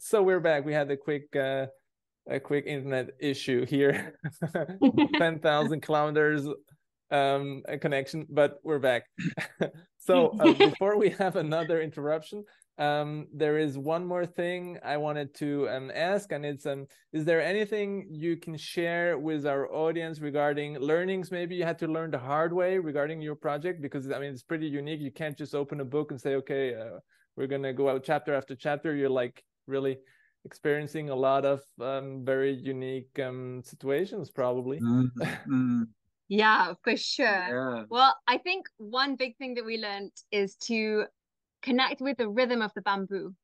So 0.00 0.22
we're 0.22 0.40
back. 0.40 0.64
We 0.64 0.72
had 0.72 0.90
a 0.90 0.96
quick 0.96 1.34
uh, 1.34 1.66
a 2.28 2.40
quick 2.40 2.66
internet 2.66 3.10
issue 3.20 3.66
here. 3.66 4.18
10,000 5.18 5.80
kilometers 5.80 6.46
um 7.12 7.62
connection 7.80 8.26
but 8.28 8.58
we're 8.64 8.80
back 8.80 9.04
so 9.98 10.36
uh, 10.40 10.52
before 10.54 10.98
we 10.98 11.10
have 11.10 11.36
another 11.36 11.80
interruption 11.80 12.44
um, 12.78 13.26
there 13.32 13.58
is 13.58 13.78
one 13.78 14.04
more 14.04 14.26
thing 14.26 14.78
I 14.84 14.96
wanted 14.98 15.34
to 15.36 15.68
um, 15.70 15.90
ask, 15.94 16.30
and 16.32 16.44
it's 16.44 16.66
um, 16.66 16.86
is 17.12 17.24
there 17.24 17.40
anything 17.40 18.06
you 18.10 18.36
can 18.36 18.56
share 18.56 19.18
with 19.18 19.46
our 19.46 19.72
audience 19.72 20.20
regarding 20.20 20.78
learnings? 20.78 21.30
Maybe 21.30 21.56
you 21.56 21.64
had 21.64 21.78
to 21.78 21.86
learn 21.86 22.10
the 22.10 22.18
hard 22.18 22.52
way 22.52 22.78
regarding 22.78 23.22
your 23.22 23.34
project 23.34 23.80
because 23.80 24.10
I 24.10 24.18
mean 24.18 24.30
it's 24.30 24.42
pretty 24.42 24.66
unique. 24.66 25.00
You 25.00 25.10
can't 25.10 25.38
just 25.38 25.54
open 25.54 25.80
a 25.80 25.84
book 25.84 26.10
and 26.10 26.20
say, 26.20 26.34
okay, 26.36 26.74
uh, 26.74 26.98
we're 27.36 27.46
gonna 27.46 27.72
go 27.72 27.88
out 27.88 28.04
chapter 28.04 28.34
after 28.34 28.54
chapter. 28.54 28.94
You're 28.94 29.08
like 29.08 29.42
really 29.66 29.98
experiencing 30.44 31.08
a 31.08 31.16
lot 31.16 31.46
of 31.46 31.62
um, 31.80 32.24
very 32.24 32.52
unique 32.52 33.18
um, 33.18 33.62
situations, 33.64 34.30
probably. 34.30 34.80
Mm 34.80 35.10
-hmm. 35.16 35.86
Yeah, 36.28 36.74
for 36.82 36.96
sure. 36.96 37.26
Yeah. 37.26 37.84
Well, 37.88 38.12
I 38.26 38.38
think 38.38 38.66
one 38.78 39.14
big 39.16 39.36
thing 39.36 39.54
that 39.54 39.64
we 39.64 39.78
learned 39.78 40.10
is 40.30 40.56
to 40.66 41.06
connect 41.66 42.00
with 42.00 42.16
the 42.16 42.28
rhythm 42.28 42.62
of 42.62 42.72
the 42.74 42.82
bamboo. 42.82 43.34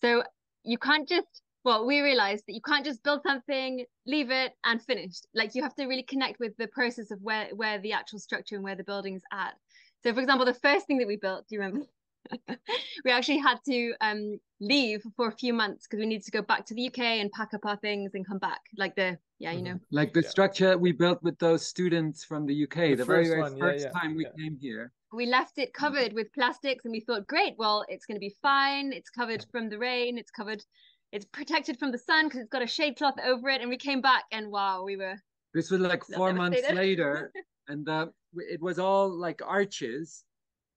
So 0.00 0.22
you 0.62 0.78
can't 0.78 1.08
just 1.08 1.42
well, 1.64 1.86
we 1.86 2.00
realized 2.00 2.44
that 2.48 2.54
you 2.54 2.60
can't 2.60 2.84
just 2.84 3.04
build 3.04 3.22
something, 3.22 3.84
leave 4.04 4.32
it, 4.32 4.52
and 4.64 4.82
finish. 4.82 5.12
Like 5.32 5.54
you 5.54 5.62
have 5.62 5.76
to 5.76 5.86
really 5.86 6.02
connect 6.02 6.40
with 6.40 6.56
the 6.56 6.66
process 6.68 7.10
of 7.12 7.20
where 7.22 7.48
where 7.54 7.78
the 7.80 7.92
actual 7.92 8.18
structure 8.18 8.56
and 8.56 8.64
where 8.64 8.74
the 8.76 8.84
building's 8.84 9.22
at. 9.32 9.54
So, 10.02 10.12
for 10.12 10.20
example, 10.20 10.44
the 10.44 10.54
first 10.54 10.86
thing 10.86 10.98
that 10.98 11.06
we 11.06 11.16
built, 11.16 11.46
do 11.48 11.54
you 11.54 11.60
remember? 11.60 11.86
we 13.04 13.10
actually 13.10 13.38
had 13.38 13.58
to 13.66 13.94
um, 14.00 14.38
leave 14.60 15.02
for 15.16 15.28
a 15.28 15.32
few 15.32 15.52
months 15.52 15.86
because 15.86 16.00
we 16.00 16.06
needed 16.06 16.24
to 16.24 16.30
go 16.30 16.42
back 16.42 16.64
to 16.66 16.74
the 16.74 16.86
UK 16.86 16.98
and 16.98 17.30
pack 17.32 17.54
up 17.54 17.64
our 17.64 17.76
things 17.76 18.12
and 18.14 18.26
come 18.26 18.38
back. 18.38 18.60
Like 18.76 18.94
the 18.94 19.18
yeah, 19.38 19.50
you 19.52 19.62
know, 19.62 19.70
mm-hmm. 19.72 19.96
like 19.96 20.12
the 20.12 20.22
yeah. 20.22 20.28
structure 20.28 20.78
we 20.78 20.92
built 20.92 21.20
with 21.22 21.38
those 21.38 21.66
students 21.66 22.24
from 22.24 22.46
the 22.46 22.64
UK. 22.64 22.74
The, 22.74 22.94
the 22.96 23.04
very, 23.04 23.28
very 23.28 23.40
one, 23.40 23.58
first 23.58 23.84
yeah, 23.84 23.90
yeah, 23.92 24.00
time 24.00 24.16
we 24.16 24.26
came 24.38 24.56
here. 24.60 24.92
We 25.12 25.26
left 25.26 25.58
it 25.58 25.74
covered 25.74 26.12
with 26.12 26.32
plastics, 26.32 26.84
and 26.84 26.92
we 26.92 27.00
thought, 27.00 27.26
great, 27.26 27.54
well, 27.58 27.84
it's 27.88 28.06
going 28.06 28.16
to 28.16 28.20
be 28.20 28.34
fine. 28.40 28.92
It's 28.92 29.10
covered 29.10 29.44
from 29.50 29.68
the 29.68 29.78
rain. 29.78 30.16
It's 30.16 30.30
covered. 30.30 30.62
It's 31.10 31.26
protected 31.26 31.78
from 31.78 31.90
the 31.90 31.98
sun 31.98 32.26
because 32.26 32.40
it's 32.40 32.50
got 32.50 32.62
a 32.62 32.66
shade 32.66 32.96
cloth 32.96 33.16
over 33.22 33.48
it. 33.50 33.60
And 33.60 33.68
we 33.68 33.76
came 33.76 34.00
back, 34.00 34.24
and 34.30 34.50
wow, 34.50 34.84
we 34.84 34.96
were. 34.96 35.16
This 35.52 35.70
was 35.70 35.80
like 35.80 36.04
four 36.04 36.32
months 36.32 36.62
later, 36.72 37.32
and 37.68 37.88
uh, 37.88 38.06
it 38.36 38.62
was 38.62 38.78
all 38.78 39.10
like 39.10 39.42
arches 39.44 40.24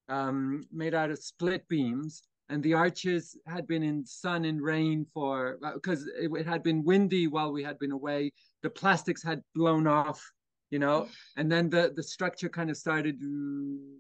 um, 0.10 0.64
made 0.72 0.94
out 0.94 1.12
of 1.12 1.20
split 1.20 1.68
beams, 1.68 2.24
and 2.50 2.62
the 2.62 2.74
arches 2.74 3.38
had 3.48 3.68
been 3.68 3.84
in 3.84 4.06
sun 4.06 4.46
and 4.46 4.62
rain 4.62 5.06
for 5.14 5.58
because 5.74 6.08
it, 6.20 6.32
it, 6.32 6.46
had 6.46 6.62
been 6.62 6.84
windy 6.84 7.28
while 7.28 7.52
we 7.52 7.64
had 7.64 7.80
been 7.80 7.92
away. 7.92 8.32
The 8.62 8.70
plastics 8.70 9.24
had 9.24 9.42
blown 9.56 9.88
off, 9.88 10.24
you 10.70 10.80
know, 10.80 11.08
and 11.38 11.52
then 11.52 11.70
the 11.70 11.92
the 11.96 12.04
structure 12.04 12.50
kind 12.50 12.70
of 12.70 12.78
started 12.78 13.20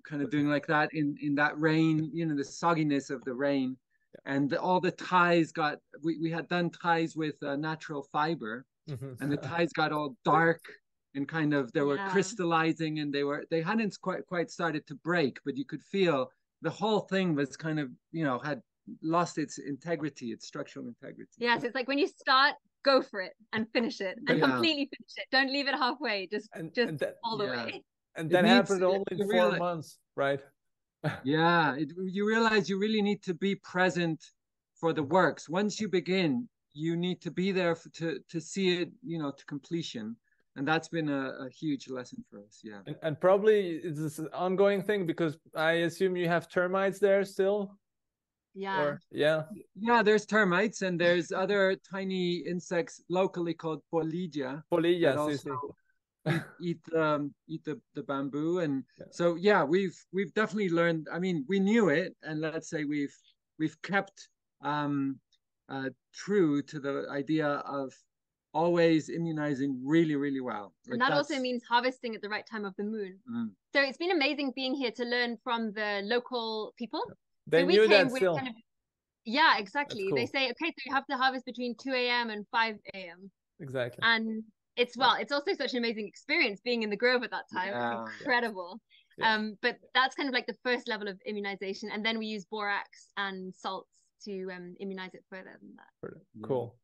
kind 0.07 0.21
of 0.21 0.29
doing 0.29 0.47
like 0.47 0.67
that 0.67 0.89
in 0.93 1.15
in 1.21 1.35
that 1.35 1.59
rain, 1.59 2.09
you 2.13 2.25
know, 2.25 2.35
the 2.35 2.43
sogginess 2.43 3.09
of 3.09 3.23
the 3.23 3.33
rain, 3.33 3.77
and 4.25 4.49
the, 4.49 4.61
all 4.61 4.79
the 4.79 4.91
ties 4.91 5.51
got. 5.51 5.79
We 6.03 6.19
we 6.19 6.31
had 6.31 6.47
done 6.47 6.69
ties 6.69 7.15
with 7.15 7.41
uh, 7.43 7.55
natural 7.55 8.03
fiber, 8.11 8.65
mm-hmm. 8.89 9.13
and 9.21 9.31
the 9.31 9.37
ties 9.37 9.73
got 9.73 9.91
all 9.91 10.15
dark 10.23 10.61
and 11.15 11.27
kind 11.27 11.53
of 11.53 11.71
they 11.71 11.81
were 11.81 11.95
yeah. 11.95 12.09
crystallizing 12.09 12.99
and 12.99 13.13
they 13.13 13.23
were 13.23 13.43
they 13.49 13.61
hadn't 13.61 13.99
quite 14.01 14.25
quite 14.27 14.51
started 14.51 14.85
to 14.87 14.95
break 14.95 15.39
but 15.45 15.57
you 15.57 15.65
could 15.65 15.81
feel 15.81 16.29
the 16.61 16.69
whole 16.69 17.01
thing 17.01 17.35
was 17.35 17.55
kind 17.55 17.79
of 17.79 17.89
you 18.11 18.23
know 18.23 18.37
had 18.39 18.61
lost 19.01 19.37
its 19.37 19.57
integrity 19.57 20.27
its 20.27 20.45
structural 20.45 20.87
integrity 20.87 21.31
yes 21.37 21.63
it's 21.63 21.75
like 21.75 21.87
when 21.87 21.97
you 21.97 22.07
start 22.07 22.53
go 22.83 23.01
for 23.01 23.19
it 23.19 23.33
and 23.53 23.67
finish 23.73 23.99
it 23.99 24.17
and 24.27 24.37
yeah. 24.37 24.45
completely 24.45 24.87
finish 24.95 25.13
it 25.17 25.25
don't 25.31 25.51
leave 25.51 25.67
it 25.67 25.73
halfway 25.73 26.27
just 26.27 26.49
and, 26.53 26.73
just 26.73 26.89
and 26.89 26.99
that, 26.99 27.15
all 27.23 27.37
the 27.37 27.45
yeah. 27.45 27.65
way 27.65 27.83
and 28.15 28.29
that 28.29 28.45
happened 28.45 28.83
only 28.83 29.03
in 29.11 29.17
four 29.17 29.27
realize, 29.27 29.59
months 29.59 29.97
right 30.15 30.39
yeah 31.23 31.75
it, 31.75 31.91
you 32.03 32.27
realize 32.27 32.69
you 32.69 32.77
really 32.77 33.01
need 33.01 33.23
to 33.23 33.33
be 33.33 33.55
present 33.55 34.23
for 34.79 34.93
the 34.93 35.01
works 35.01 35.49
once 35.49 35.79
you 35.79 35.89
begin 35.89 36.47
you 36.73 36.95
need 36.97 37.21
to 37.21 37.31
be 37.31 37.51
there 37.51 37.73
for, 37.73 37.89
to 37.89 38.19
to 38.29 38.39
see 38.39 38.81
it 38.81 38.91
you 39.03 39.17
know 39.17 39.31
to 39.31 39.45
completion 39.45 40.15
and 40.55 40.67
that's 40.67 40.87
been 40.87 41.09
a, 41.09 41.45
a 41.45 41.49
huge 41.49 41.89
lesson 41.89 42.23
for 42.29 42.39
us 42.39 42.61
yeah. 42.63 42.79
And, 42.87 42.95
and, 43.01 43.19
probably 43.19 43.81
it's 43.83 44.19
an 44.19 44.29
ongoing 44.33 44.81
thing 44.81 45.05
because 45.05 45.37
i 45.55 45.71
assume 45.87 46.15
you 46.15 46.27
have 46.27 46.49
termites 46.49 46.99
there 46.99 47.23
still? 47.23 47.77
Yeah. 48.55 48.81
Or, 48.81 49.01
yeah. 49.11 49.43
Yeah 49.75 50.01
there's 50.01 50.25
termites 50.25 50.81
and 50.81 50.99
there's 50.99 51.31
other 51.31 51.75
tiny 51.91 52.37
insects 52.37 53.03
locally 53.09 53.53
called 53.53 53.81
Polilla 53.93 54.63
Polilla 54.71 55.17
also 55.17 55.75
eat, 56.31 56.41
eat 56.61 56.95
um 56.95 57.33
eat 57.47 57.63
the, 57.65 57.79
the 57.93 58.03
bamboo. 58.03 58.59
And 58.59 58.83
yeah. 58.97 59.05
so 59.11 59.35
yeah 59.35 59.63
we've 59.63 59.97
we've 60.13 60.33
definitely 60.33 60.69
learned 60.69 61.07
i 61.11 61.19
mean 61.19 61.45
we 61.49 61.59
knew 61.59 61.89
it. 61.89 62.15
And 62.23 62.39
let's 62.39 62.69
say 62.69 62.85
we've 62.85 63.15
we've 63.59 63.79
kept 63.81 64.29
um 64.61 65.19
uh 65.67 65.89
true 66.13 66.61
to 66.61 66.79
the 66.79 67.07
idea 67.11 67.47
of 67.47 67.91
always 68.55 69.09
immunizing 69.09 69.79
really, 69.83 70.15
really 70.15 70.39
well. 70.39 70.73
Like 70.87 70.93
and 70.93 71.01
that 71.01 71.09
that's... 71.09 71.29
also 71.29 71.41
means 71.41 71.61
harvesting 71.69 72.15
at 72.15 72.21
the 72.21 72.29
right 72.29 72.45
time 72.49 72.65
of 72.65 72.73
the 72.77 72.85
moon. 72.85 73.19
Mm. 73.29 73.49
So 73.73 73.81
it's 73.81 73.97
been 73.97 74.11
amazing 74.11 74.53
being 74.55 74.73
here 74.73 74.91
to 74.91 75.03
learn 75.03 75.37
from 75.43 75.73
the 75.73 76.01
local 76.05 76.73
people. 76.77 77.03
They 77.45 77.61
so 77.61 77.67
knew 77.67 77.87
that 77.89 78.09
still. 78.11 78.35
Kind 78.37 78.47
of... 78.47 78.55
yeah, 79.25 79.57
exactly. 79.57 80.07
Cool. 80.07 80.15
They 80.15 80.25
say, 80.25 80.45
okay, 80.45 80.69
so 80.69 80.81
you 80.85 80.93
have 80.93 81.05
to 81.07 81.17
harvest 81.17 81.45
between 81.45 81.75
2 81.77 81.91
a.m. 81.91 82.29
and 82.29 82.45
5 82.49 82.75
a.m. 82.95 83.29
Exactly. 83.59 83.99
And 84.01 84.43
it's 84.77 84.97
well, 84.97 85.15
it's 85.19 85.31
also 85.31 85.53
such 85.53 85.73
an 85.73 85.79
amazing 85.79 86.07
experience 86.07 86.61
being 86.63 86.83
in 86.83 86.89
the 86.89 86.97
grove 86.97 87.23
at 87.23 87.31
that 87.31 87.45
time. 87.53 87.69
Yeah. 87.69 88.03
It's 88.03 88.11
incredible. 88.21 88.79
Yeah. 89.17 89.33
Um, 89.33 89.57
but 89.61 89.77
that's 89.93 90.15
kind 90.15 90.27
of 90.27 90.33
like 90.33 90.47
the 90.47 90.57
first 90.63 90.87
level 90.87 91.07
of 91.07 91.17
immunization, 91.25 91.89
and 91.93 92.05
then 92.05 92.17
we 92.17 92.25
use 92.25 92.45
borax 92.45 93.09
and 93.15 93.53
salts 93.55 93.89
to 94.25 94.49
um, 94.53 94.75
immunize 94.79 95.13
it 95.13 95.23
further 95.29 95.57
than 95.61 95.75
that. 95.77 96.11
Cool 96.45 96.75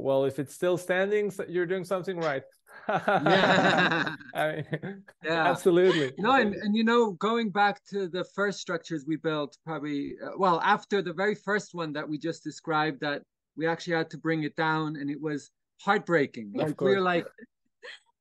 well 0.00 0.24
if 0.24 0.38
it's 0.38 0.54
still 0.54 0.78
standing 0.78 1.32
you're 1.48 1.66
doing 1.66 1.84
something 1.84 2.18
right. 2.18 2.42
Yeah. 2.88 4.14
I 4.34 4.64
mean, 4.72 5.02
yeah. 5.24 5.50
absolutely. 5.50 6.12
No 6.18 6.32
and, 6.32 6.54
and 6.54 6.74
you 6.74 6.84
know 6.84 7.12
going 7.12 7.50
back 7.50 7.80
to 7.90 8.08
the 8.08 8.24
first 8.34 8.60
structures 8.60 9.04
we 9.06 9.16
built 9.16 9.56
probably 9.64 10.14
uh, 10.24 10.30
well 10.36 10.60
after 10.64 11.02
the 11.02 11.12
very 11.12 11.34
first 11.34 11.74
one 11.74 11.92
that 11.92 12.08
we 12.08 12.18
just 12.18 12.42
described 12.42 13.00
that 13.00 13.22
we 13.56 13.66
actually 13.66 13.94
had 13.94 14.10
to 14.10 14.18
bring 14.18 14.42
it 14.42 14.56
down 14.56 14.96
and 14.96 15.10
it 15.10 15.20
was 15.20 15.50
heartbreaking. 15.80 16.52
Like 16.54 16.80
we 16.80 16.92
are 16.94 17.00
like 17.00 17.26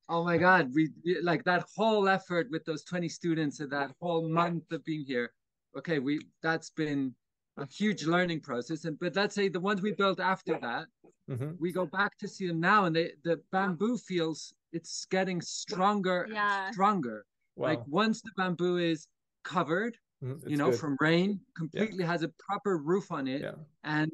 oh 0.09 0.23
my 0.23 0.37
god 0.37 0.71
we 0.75 0.91
like 1.23 1.43
that 1.45 1.63
whole 1.75 2.07
effort 2.09 2.47
with 2.51 2.65
those 2.65 2.83
20 2.83 3.07
students 3.07 3.61
and 3.61 3.71
that 3.71 3.91
whole 3.99 4.27
month 4.27 4.71
of 4.71 4.83
being 4.85 5.05
here. 5.05 5.31
Okay 5.77 5.99
we 5.99 6.19
that's 6.43 6.69
been 6.69 7.15
a 7.57 7.67
huge 7.67 8.05
learning 8.05 8.39
process 8.39 8.85
and 8.85 8.97
but 8.99 9.15
let's 9.15 9.35
say 9.35 9.49
the 9.49 9.59
ones 9.59 9.81
we 9.81 9.91
built 9.91 10.19
after 10.19 10.57
that 10.59 10.85
mm-hmm. 11.29 11.51
we 11.59 11.71
go 11.71 11.85
back 11.85 12.17
to 12.17 12.27
see 12.27 12.47
them 12.47 12.59
now 12.59 12.85
and 12.85 12.95
they, 12.95 13.11
the 13.23 13.39
bamboo 13.51 13.97
feels 13.97 14.53
it's 14.71 15.05
getting 15.11 15.41
stronger 15.41 16.27
yeah. 16.31 16.71
stronger 16.71 17.25
wow. 17.55 17.69
like 17.69 17.81
once 17.87 18.21
the 18.21 18.31
bamboo 18.37 18.77
is 18.77 19.07
covered 19.43 19.97
mm-hmm. 20.23 20.47
you 20.47 20.55
know 20.55 20.71
good. 20.71 20.79
from 20.79 20.97
rain 21.01 21.39
completely 21.55 22.03
yeah. 22.03 22.11
has 22.11 22.23
a 22.23 22.31
proper 22.39 22.77
roof 22.77 23.11
on 23.11 23.27
it 23.27 23.41
yeah. 23.41 23.51
and 23.83 24.11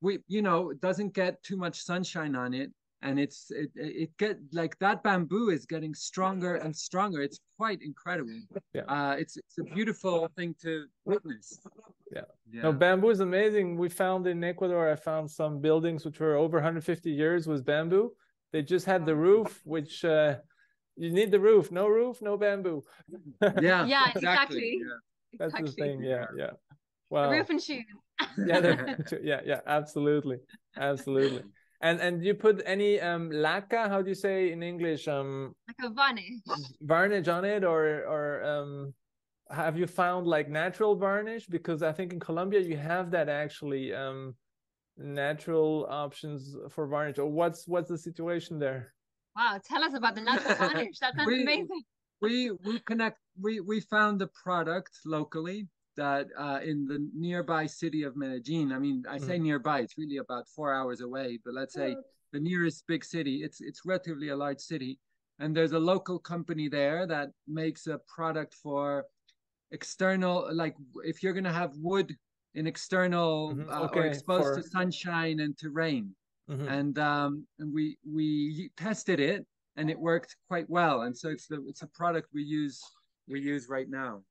we 0.00 0.18
you 0.28 0.42
know 0.42 0.72
doesn't 0.74 1.12
get 1.12 1.42
too 1.42 1.56
much 1.56 1.82
sunshine 1.82 2.36
on 2.36 2.54
it 2.54 2.70
and 3.04 3.20
it's 3.20 3.50
it, 3.50 3.70
it 3.76 4.10
get 4.18 4.38
like 4.52 4.76
that 4.78 5.02
bamboo 5.04 5.50
is 5.50 5.66
getting 5.66 5.94
stronger 5.94 6.56
and 6.56 6.74
stronger. 6.74 7.20
It's 7.20 7.38
quite 7.58 7.80
incredible. 7.82 8.40
Yeah. 8.72 8.82
Uh 8.88 9.14
it's 9.18 9.36
it's 9.36 9.58
a 9.58 9.62
beautiful 9.74 10.28
thing 10.36 10.54
to 10.62 10.86
witness. 11.04 11.60
Yeah. 12.12 12.22
yeah. 12.50 12.62
No 12.62 12.72
bamboo 12.72 13.10
is 13.10 13.20
amazing. 13.20 13.76
We 13.76 13.88
found 13.88 14.26
in 14.26 14.42
ecuador 14.42 14.90
i 14.90 14.96
found 14.96 15.30
some 15.30 15.60
buildings 15.60 16.04
which 16.04 16.18
were 16.18 16.34
over 16.34 16.56
150 16.56 17.10
years 17.10 17.46
with 17.46 17.64
bamboo. 17.64 18.12
They 18.52 18.62
just 18.62 18.86
had 18.86 19.04
the 19.04 19.14
roof 19.14 19.60
which 19.64 20.04
uh 20.04 20.36
you 20.96 21.10
need 21.12 21.30
the 21.30 21.40
roof. 21.40 21.70
No 21.70 21.86
roof 21.88 22.22
no 22.22 22.36
bamboo. 22.38 22.82
Yeah 23.60 23.84
yeah 23.94 24.10
exactly. 24.14 24.80
yeah. 24.80 25.38
that's 25.38 25.54
exactly. 25.54 25.70
the 25.70 25.76
thing. 25.76 26.02
Yeah 26.02 26.26
yeah. 26.36 26.52
Wow 27.10 27.28
the 27.28 27.36
roof 27.36 27.50
and 27.50 27.62
shoes. 27.62 27.84
Yeah 28.38 28.94
yeah 29.22 29.40
yeah 29.44 29.60
absolutely. 29.66 30.38
Absolutely 30.78 31.42
and 31.84 32.00
and 32.00 32.24
you 32.24 32.34
put 32.34 32.62
any 32.64 32.98
um 32.98 33.30
laca? 33.30 33.88
How 33.88 34.00
do 34.00 34.08
you 34.08 34.14
say 34.14 34.50
in 34.50 34.62
English? 34.62 35.06
Um, 35.06 35.54
like 35.68 35.90
a 35.90 35.92
varnish. 35.92 36.40
Varnish 36.80 37.28
on 37.28 37.44
it, 37.44 37.62
or 37.62 37.84
or 38.14 38.42
um, 38.42 38.94
have 39.50 39.78
you 39.78 39.86
found 39.86 40.26
like 40.26 40.48
natural 40.48 40.96
varnish? 40.96 41.46
Because 41.46 41.82
I 41.82 41.92
think 41.92 42.12
in 42.14 42.20
Colombia 42.20 42.60
you 42.60 42.78
have 42.78 43.10
that 43.10 43.28
actually 43.28 43.92
um, 43.92 44.34
natural 44.96 45.86
options 45.90 46.56
for 46.70 46.86
varnish. 46.86 47.18
Or 47.18 47.26
what's 47.26 47.68
what's 47.68 47.90
the 47.90 47.98
situation 47.98 48.58
there? 48.58 48.94
Wow, 49.36 49.60
tell 49.62 49.84
us 49.84 49.92
about 49.94 50.14
the 50.14 50.22
natural 50.22 50.54
varnish. 50.62 50.98
That 51.00 51.14
sounds 51.16 51.26
we, 51.26 51.42
amazing. 51.42 51.82
We 52.22 52.50
we 52.64 52.80
connect. 52.80 53.18
We 53.38 53.60
we 53.60 53.80
found 53.80 54.22
the 54.22 54.30
product 54.42 54.92
locally 55.04 55.68
that 55.96 56.28
uh, 56.38 56.60
in 56.64 56.86
the 56.86 57.08
nearby 57.14 57.66
city 57.66 58.02
of 58.02 58.16
Medellin, 58.16 58.72
I 58.72 58.78
mean, 58.78 59.04
I 59.08 59.18
say 59.18 59.38
mm. 59.38 59.42
nearby, 59.42 59.80
it's 59.80 59.98
really 59.98 60.18
about 60.18 60.48
four 60.48 60.72
hours 60.72 61.00
away, 61.00 61.38
but 61.44 61.54
let's 61.54 61.74
say 61.74 61.96
the 62.32 62.40
nearest 62.40 62.86
big 62.86 63.04
city, 63.04 63.42
it's 63.42 63.60
it's 63.60 63.82
relatively 63.84 64.28
a 64.28 64.36
large 64.36 64.60
city, 64.60 64.98
and 65.38 65.56
there's 65.56 65.72
a 65.72 65.78
local 65.78 66.18
company 66.18 66.68
there 66.68 67.06
that 67.06 67.30
makes 67.46 67.86
a 67.86 68.00
product 68.08 68.54
for 68.54 69.04
external, 69.70 70.48
like 70.52 70.74
if 71.04 71.22
you're 71.22 71.32
gonna 71.32 71.52
have 71.52 71.72
wood 71.76 72.16
in 72.54 72.66
external 72.66 73.54
mm-hmm. 73.54 73.70
uh, 73.70 73.80
okay, 73.86 74.00
or 74.00 74.06
exposed 74.06 74.44
for... 74.44 74.56
to 74.56 74.62
sunshine 74.62 75.40
and 75.40 75.56
to 75.58 75.70
rain, 75.70 76.14
mm-hmm. 76.50 76.68
and 76.68 76.98
um, 76.98 77.46
and 77.58 77.72
we 77.72 77.98
we 78.04 78.70
tested 78.76 79.20
it 79.20 79.46
and 79.76 79.90
it 79.90 79.98
worked 79.98 80.36
quite 80.48 80.68
well, 80.68 81.02
and 81.02 81.16
so 81.16 81.28
it's 81.28 81.46
the 81.46 81.64
it's 81.68 81.82
a 81.82 81.88
product 81.88 82.28
we 82.32 82.42
use 82.42 82.80
we 83.28 83.40
use 83.40 83.68
right 83.68 83.88
now. 83.88 84.22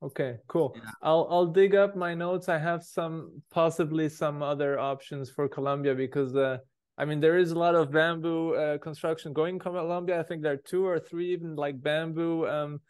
Okay, 0.00 0.36
cool. 0.46 0.76
Yeah. 0.76 0.90
I'll 1.02 1.26
I'll 1.28 1.46
dig 1.46 1.74
up 1.74 1.96
my 1.96 2.14
notes. 2.14 2.48
I 2.48 2.58
have 2.58 2.84
some 2.84 3.42
possibly 3.50 4.08
some 4.08 4.42
other 4.42 4.78
options 4.78 5.28
for 5.28 5.48
Colombia 5.48 5.94
because 5.94 6.36
uh, 6.36 6.58
I 6.96 7.04
mean 7.04 7.18
there 7.18 7.36
is 7.36 7.50
a 7.50 7.58
lot 7.58 7.74
of 7.74 7.90
bamboo 7.90 8.54
uh, 8.54 8.78
construction 8.78 9.32
going 9.32 9.56
in 9.56 9.60
Colombia. 9.60 10.20
I 10.20 10.22
think 10.22 10.42
there 10.42 10.52
are 10.52 10.64
two 10.68 10.86
or 10.86 11.00
three 11.00 11.32
even 11.32 11.56
like 11.56 11.82
bamboo 11.82 12.46
um, 12.46 12.80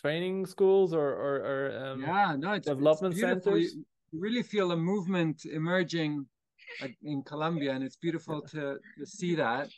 training 0.00 0.46
schools 0.46 0.94
or 0.94 1.10
or, 1.10 1.34
or 1.50 1.86
um, 1.86 2.00
yeah, 2.00 2.34
no, 2.38 2.52
it's, 2.52 2.66
development 2.66 3.12
it's 3.14 3.20
centers. 3.20 3.74
You 3.74 3.84
really 4.12 4.42
feel 4.42 4.72
a 4.72 4.76
movement 4.76 5.44
emerging 5.44 6.24
in 7.02 7.22
Colombia, 7.22 7.72
and 7.72 7.84
it's 7.84 7.96
beautiful 7.96 8.40
to, 8.40 8.78
to 8.98 9.06
see 9.06 9.34
that. 9.34 9.68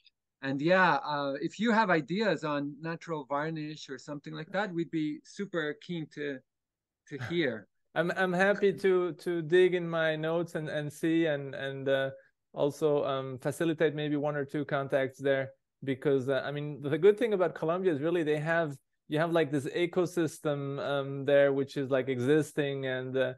And 0.42 0.60
yeah, 0.60 0.96
uh, 0.96 1.34
if 1.40 1.58
you 1.58 1.72
have 1.72 1.90
ideas 1.90 2.44
on 2.44 2.74
natural 2.80 3.24
varnish 3.24 3.88
or 3.88 3.98
something 3.98 4.32
like 4.32 4.50
that, 4.52 4.72
we'd 4.72 4.90
be 4.90 5.18
super 5.24 5.76
keen 5.84 6.06
to 6.14 6.38
to 7.08 7.18
hear. 7.28 7.68
I'm 7.94 8.12
I'm 8.16 8.32
happy 8.32 8.72
to 8.72 9.12
to 9.12 9.42
dig 9.42 9.74
in 9.74 9.88
my 9.88 10.16
notes 10.16 10.54
and 10.54 10.68
and 10.68 10.92
see 10.92 11.26
and 11.26 11.54
and 11.54 11.88
uh, 11.88 12.10
also 12.52 13.04
um, 13.04 13.38
facilitate 13.38 13.94
maybe 13.94 14.16
one 14.16 14.36
or 14.36 14.44
two 14.44 14.64
contacts 14.64 15.18
there 15.18 15.50
because 15.84 16.28
uh, 16.28 16.42
I 16.44 16.50
mean 16.50 16.82
the 16.82 16.98
good 16.98 17.18
thing 17.18 17.32
about 17.32 17.54
Colombia 17.54 17.92
is 17.92 18.00
really 18.00 18.22
they 18.22 18.38
have 18.38 18.76
you 19.08 19.18
have 19.18 19.32
like 19.32 19.50
this 19.50 19.66
ecosystem 19.66 20.78
um, 20.80 21.24
there 21.24 21.52
which 21.52 21.76
is 21.76 21.90
like 21.90 22.08
existing 22.08 22.86
and 22.86 23.16
uh, 23.16 23.32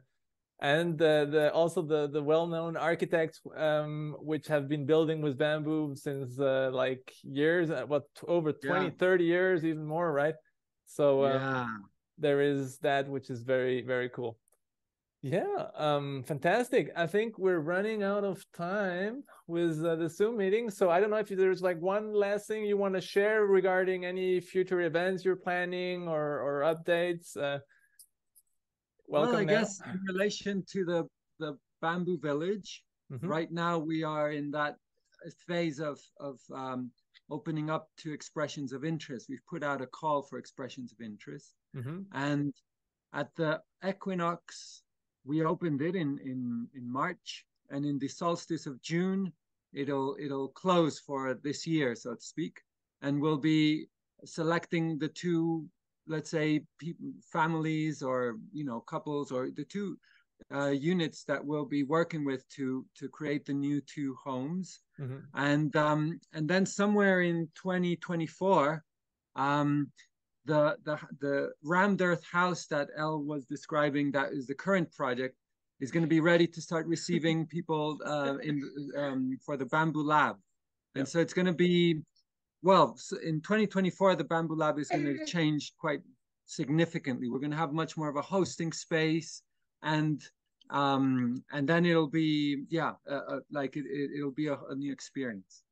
and 0.61 0.97
the, 0.97 1.27
the 1.31 1.53
also 1.53 1.81
the 1.81 2.09
the 2.09 2.21
well-known 2.21 2.75
architects 2.75 3.39
um, 3.55 4.15
which 4.19 4.47
have 4.47 4.67
been 4.67 4.85
building 4.85 5.21
with 5.21 5.37
bamboo 5.37 5.95
since 5.95 6.37
uh, 6.39 6.69
like 6.73 7.13
years 7.23 7.69
uh, 7.69 7.83
what 7.87 8.03
over 8.27 8.51
20 8.51 8.85
yeah. 8.85 8.91
30 8.97 9.23
years 9.23 9.63
even 9.63 9.85
more 9.85 10.11
right 10.11 10.35
so 10.85 11.23
um, 11.25 11.31
yeah. 11.33 11.67
There 12.19 12.41
is 12.41 12.77
that 12.79 13.07
which 13.07 13.29
is 13.29 13.41
very 13.41 13.81
very 13.81 14.09
cool 14.09 14.37
yeah, 15.21 15.67
um, 15.75 16.23
fantastic. 16.23 16.91
I 16.95 17.05
think 17.05 17.37
we're 17.37 17.59
running 17.59 18.03
out 18.03 18.23
of 18.23 18.45
time 18.53 19.23
with 19.47 19.83
uh, 19.83 19.95
the 19.95 20.07
Zoom 20.07 20.37
meeting. 20.37 20.69
So 20.69 20.89
I 20.89 21.01
don't 21.01 21.09
know 21.09 21.17
if 21.17 21.27
there's 21.27 21.61
like 21.61 21.79
one 21.81 22.13
last 22.13 22.47
thing 22.47 22.63
you 22.63 22.77
want 22.77 22.93
to 22.93 23.01
share 23.01 23.45
regarding 23.45 24.05
any 24.05 24.39
future 24.39 24.79
events 24.81 25.25
you're 25.25 25.35
planning 25.35 26.07
or 26.07 26.39
or 26.39 26.61
updates. 26.61 27.35
Uh, 27.35 27.59
welcome. 29.07 29.31
Well, 29.33 29.41
I 29.41 29.43
now. 29.43 29.59
guess 29.59 29.81
in 29.85 29.99
relation 30.07 30.63
to 30.71 30.85
the 30.85 31.09
the 31.39 31.57
bamboo 31.81 32.17
village, 32.19 32.81
mm-hmm. 33.11 33.27
right 33.27 33.51
now 33.51 33.77
we 33.77 34.03
are 34.03 34.31
in 34.31 34.51
that 34.51 34.77
phase 35.49 35.81
of 35.81 35.99
of 36.21 36.39
um, 36.55 36.91
opening 37.29 37.69
up 37.69 37.89
to 37.97 38.13
expressions 38.13 38.71
of 38.71 38.85
interest. 38.85 39.27
We've 39.27 39.45
put 39.49 39.65
out 39.65 39.81
a 39.81 39.87
call 39.87 40.21
for 40.21 40.39
expressions 40.39 40.93
of 40.93 41.01
interest, 41.01 41.55
mm-hmm. 41.75 42.01
and 42.13 42.53
at 43.13 43.35
the 43.35 43.61
equinox 43.87 44.83
we 45.25 45.43
opened 45.43 45.81
it 45.81 45.95
in 45.95 46.17
in 46.19 46.67
in 46.73 46.91
March, 46.91 47.45
and 47.69 47.85
in 47.85 47.99
the 47.99 48.07
solstice 48.07 48.65
of 48.65 48.81
June, 48.81 49.31
it'll 49.73 50.15
it'll 50.19 50.49
close 50.49 50.99
for 50.99 51.33
this 51.43 51.67
year, 51.67 51.95
so 51.95 52.15
to 52.15 52.21
speak, 52.21 52.61
and 53.01 53.21
we'll 53.21 53.37
be 53.37 53.87
selecting 54.25 54.97
the 54.97 55.07
two, 55.07 55.65
let's 56.07 56.29
say, 56.29 56.65
people, 56.79 57.11
families 57.31 58.01
or 58.01 58.37
you 58.51 58.65
know 58.65 58.79
couples 58.81 59.31
or 59.31 59.49
the 59.51 59.65
two 59.65 59.97
uh, 60.53 60.69
units 60.69 61.23
that 61.25 61.43
we'll 61.43 61.65
be 61.65 61.83
working 61.83 62.25
with 62.25 62.47
to 62.49 62.85
to 62.95 63.07
create 63.09 63.45
the 63.45 63.53
new 63.53 63.81
two 63.81 64.15
homes, 64.23 64.79
mm-hmm. 64.99 65.19
and 65.35 65.75
um, 65.75 66.19
and 66.33 66.49
then 66.49 66.65
somewhere 66.65 67.21
in 67.21 67.47
2024. 67.55 68.83
Um, 69.35 69.91
the 70.49 70.75
the 70.83 70.97
the 71.21 71.35
rammed 71.63 72.01
earth 72.01 72.25
house 72.25 72.65
that 72.67 72.89
Elle 72.97 73.23
was 73.23 73.45
describing, 73.45 74.11
that 74.11 74.33
is 74.33 74.47
the 74.47 74.55
current 74.55 74.91
project, 74.91 75.35
is 75.79 75.91
going 75.91 76.03
to 76.03 76.15
be 76.17 76.19
ready 76.19 76.47
to 76.47 76.61
start 76.61 76.87
receiving 76.87 77.45
people 77.45 77.99
uh, 78.05 78.37
in 78.39 78.55
um, 78.97 79.37
for 79.45 79.55
the 79.57 79.65
Bamboo 79.65 80.03
Lab, 80.03 80.37
and 80.95 81.07
so 81.07 81.19
it's 81.19 81.33
going 81.33 81.45
to 81.53 81.59
be, 81.67 82.01
well, 82.63 82.97
in 83.23 83.41
2024 83.41 84.15
the 84.15 84.23
Bamboo 84.23 84.55
Lab 84.55 84.79
is 84.79 84.89
going 84.89 85.05
to 85.05 85.25
change 85.25 85.73
quite 85.79 86.01
significantly. 86.45 87.29
We're 87.29 87.45
going 87.45 87.57
to 87.57 87.63
have 87.65 87.71
much 87.71 87.95
more 87.95 88.09
of 88.09 88.15
a 88.15 88.21
hosting 88.21 88.71
space, 88.71 89.43
and 89.83 90.19
um, 90.71 91.43
and 91.51 91.69
then 91.69 91.85
it'll 91.85 92.13
be 92.25 92.63
yeah, 92.69 92.93
uh, 93.09 93.21
uh, 93.33 93.39
like 93.51 93.77
it, 93.77 93.85
it, 93.85 94.23
will 94.23 94.37
be 94.43 94.47
a, 94.47 94.57
a 94.71 94.75
new 94.75 94.91
experience. 94.91 95.63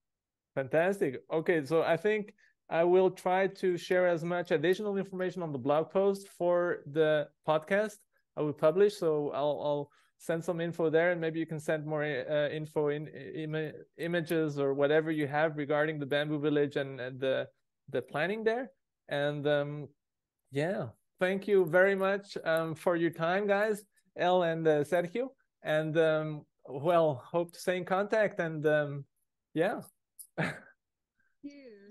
Fantastic. 0.53 1.23
Okay, 1.31 1.65
so 1.65 1.81
I 1.81 1.97
think 1.97 2.33
I 2.69 2.83
will 2.83 3.09
try 3.09 3.47
to 3.47 3.77
share 3.77 4.07
as 4.07 4.23
much 4.23 4.51
additional 4.51 4.97
information 4.97 5.41
on 5.41 5.51
the 5.51 5.57
blog 5.57 5.89
post 5.89 6.27
for 6.27 6.79
the 6.91 7.27
podcast 7.47 7.95
I 8.35 8.41
will 8.41 8.53
publish. 8.53 8.97
So 8.97 9.31
I'll, 9.33 9.59
I'll 9.63 9.91
send 10.17 10.43
some 10.43 10.59
info 10.61 10.89
there, 10.89 11.11
and 11.11 11.21
maybe 11.21 11.39
you 11.39 11.45
can 11.45 11.59
send 11.59 11.85
more 11.85 12.03
uh, 12.03 12.49
info 12.49 12.89
in 12.89 13.07
Im 13.07 13.71
images 13.97 14.59
or 14.59 14.73
whatever 14.73 15.11
you 15.11 15.27
have 15.27 15.57
regarding 15.57 15.99
the 15.99 16.05
bamboo 16.05 16.39
village 16.39 16.75
and, 16.75 16.99
and 16.99 17.19
the 17.19 17.47
the 17.89 18.01
planning 18.01 18.43
there. 18.43 18.71
And 19.09 19.47
um, 19.47 19.87
yeah, 20.51 20.87
thank 21.19 21.47
you 21.47 21.65
very 21.65 21.95
much 21.95 22.37
um, 22.43 22.75
for 22.75 22.95
your 22.95 23.11
time, 23.11 23.47
guys, 23.47 23.83
Elle 24.17 24.43
and 24.43 24.67
uh, 24.67 24.83
Sergio. 24.83 25.29
And 25.63 25.97
um, 25.97 26.45
well, 26.67 27.23
hope 27.25 27.53
to 27.53 27.59
stay 27.59 27.77
in 27.77 27.85
contact. 27.85 28.39
And 28.39 28.65
um, 28.65 29.05
yeah. 29.53 29.81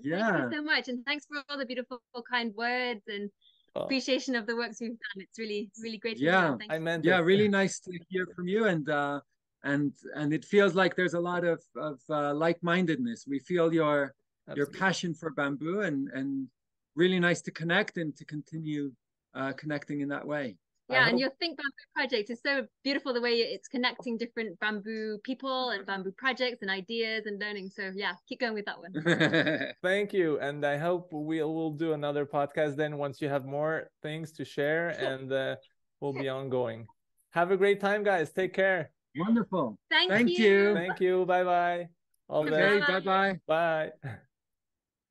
yeah. 0.09 0.31
Thank 0.31 0.51
you 0.51 0.57
so 0.57 0.63
much. 0.63 0.87
And 0.87 1.05
thanks 1.05 1.25
for 1.25 1.43
all 1.49 1.57
the 1.57 1.65
beautiful, 1.65 2.01
kind 2.29 2.53
words 2.55 3.01
and 3.07 3.29
oh. 3.75 3.81
appreciation 3.81 4.35
of 4.35 4.45
the 4.47 4.55
works 4.55 4.79
you've 4.81 4.91
done. 4.91 5.23
It's 5.23 5.39
really, 5.39 5.69
really 5.81 5.97
great. 5.97 6.19
yeah. 6.19 6.55
I 6.69 6.79
meant 6.79 7.05
yeah, 7.05 7.19
it. 7.19 7.21
really 7.21 7.47
nice 7.47 7.79
to 7.81 7.91
hear 8.09 8.27
from 8.35 8.47
you. 8.47 8.65
And, 8.65 8.89
uh, 8.89 9.19
and, 9.63 9.93
and 10.15 10.33
it 10.33 10.45
feels 10.45 10.75
like 10.75 10.95
there's 10.95 11.13
a 11.15 11.19
lot 11.19 11.43
of, 11.43 11.61
of 11.75 11.99
uh, 12.09 12.33
like-mindedness. 12.33 13.25
We 13.27 13.39
feel 13.39 13.73
your, 13.73 14.13
Absolutely. 14.47 14.73
your 14.73 14.79
passion 14.79 15.13
for 15.13 15.31
bamboo 15.31 15.81
and, 15.81 16.09
and 16.13 16.47
really 16.95 17.19
nice 17.19 17.41
to 17.41 17.51
connect 17.51 17.97
and 17.97 18.15
to 18.17 18.25
continue 18.25 18.91
uh, 19.35 19.53
connecting 19.53 20.01
in 20.01 20.09
that 20.09 20.25
way 20.25 20.57
yeah 20.89 21.07
and 21.07 21.19
your 21.19 21.29
think 21.39 21.57
bamboo 21.57 21.87
project 21.95 22.29
is 22.29 22.41
so 22.41 22.65
beautiful 22.83 23.13
the 23.13 23.21
way 23.21 23.33
it's 23.33 23.67
connecting 23.67 24.17
different 24.17 24.59
bamboo 24.59 25.19
people 25.23 25.69
and 25.69 25.85
bamboo 25.85 26.11
projects 26.17 26.61
and 26.61 26.71
ideas 26.71 27.25
and 27.25 27.39
learning. 27.39 27.69
So 27.69 27.91
yeah 27.95 28.13
keep 28.27 28.39
going 28.39 28.53
with 28.53 28.65
that 28.65 28.77
one. 28.79 29.73
Thank 29.83 30.13
you 30.13 30.39
and 30.39 30.65
i 30.65 30.77
hope 30.77 31.09
we'll, 31.11 31.53
we'll 31.53 31.71
do 31.71 31.93
another 31.93 32.25
podcast 32.25 32.75
then 32.75 32.97
once 32.97 33.21
you 33.21 33.29
have 33.29 33.45
more 33.45 33.89
things 34.01 34.31
to 34.33 34.45
share 34.45 34.89
and 34.89 35.31
uh, 35.31 35.55
we'll 35.99 36.13
be 36.13 36.29
ongoing. 36.29 36.87
Have 37.31 37.51
a 37.51 37.57
great 37.57 37.79
time 37.79 38.03
guys. 38.03 38.31
Take 38.31 38.53
care. 38.53 38.91
Wonderful. 39.15 39.77
Thank, 39.89 40.11
thank 40.11 40.29
you. 40.29 40.45
you. 40.45 40.73
thank 40.73 40.99
you. 40.99 41.25
Bye 41.25 41.43
bye 41.43 41.87
all 42.29 42.47
okay, 42.47 42.79
bye 42.79 43.33
bye 43.47 43.91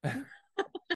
bye 0.03 0.71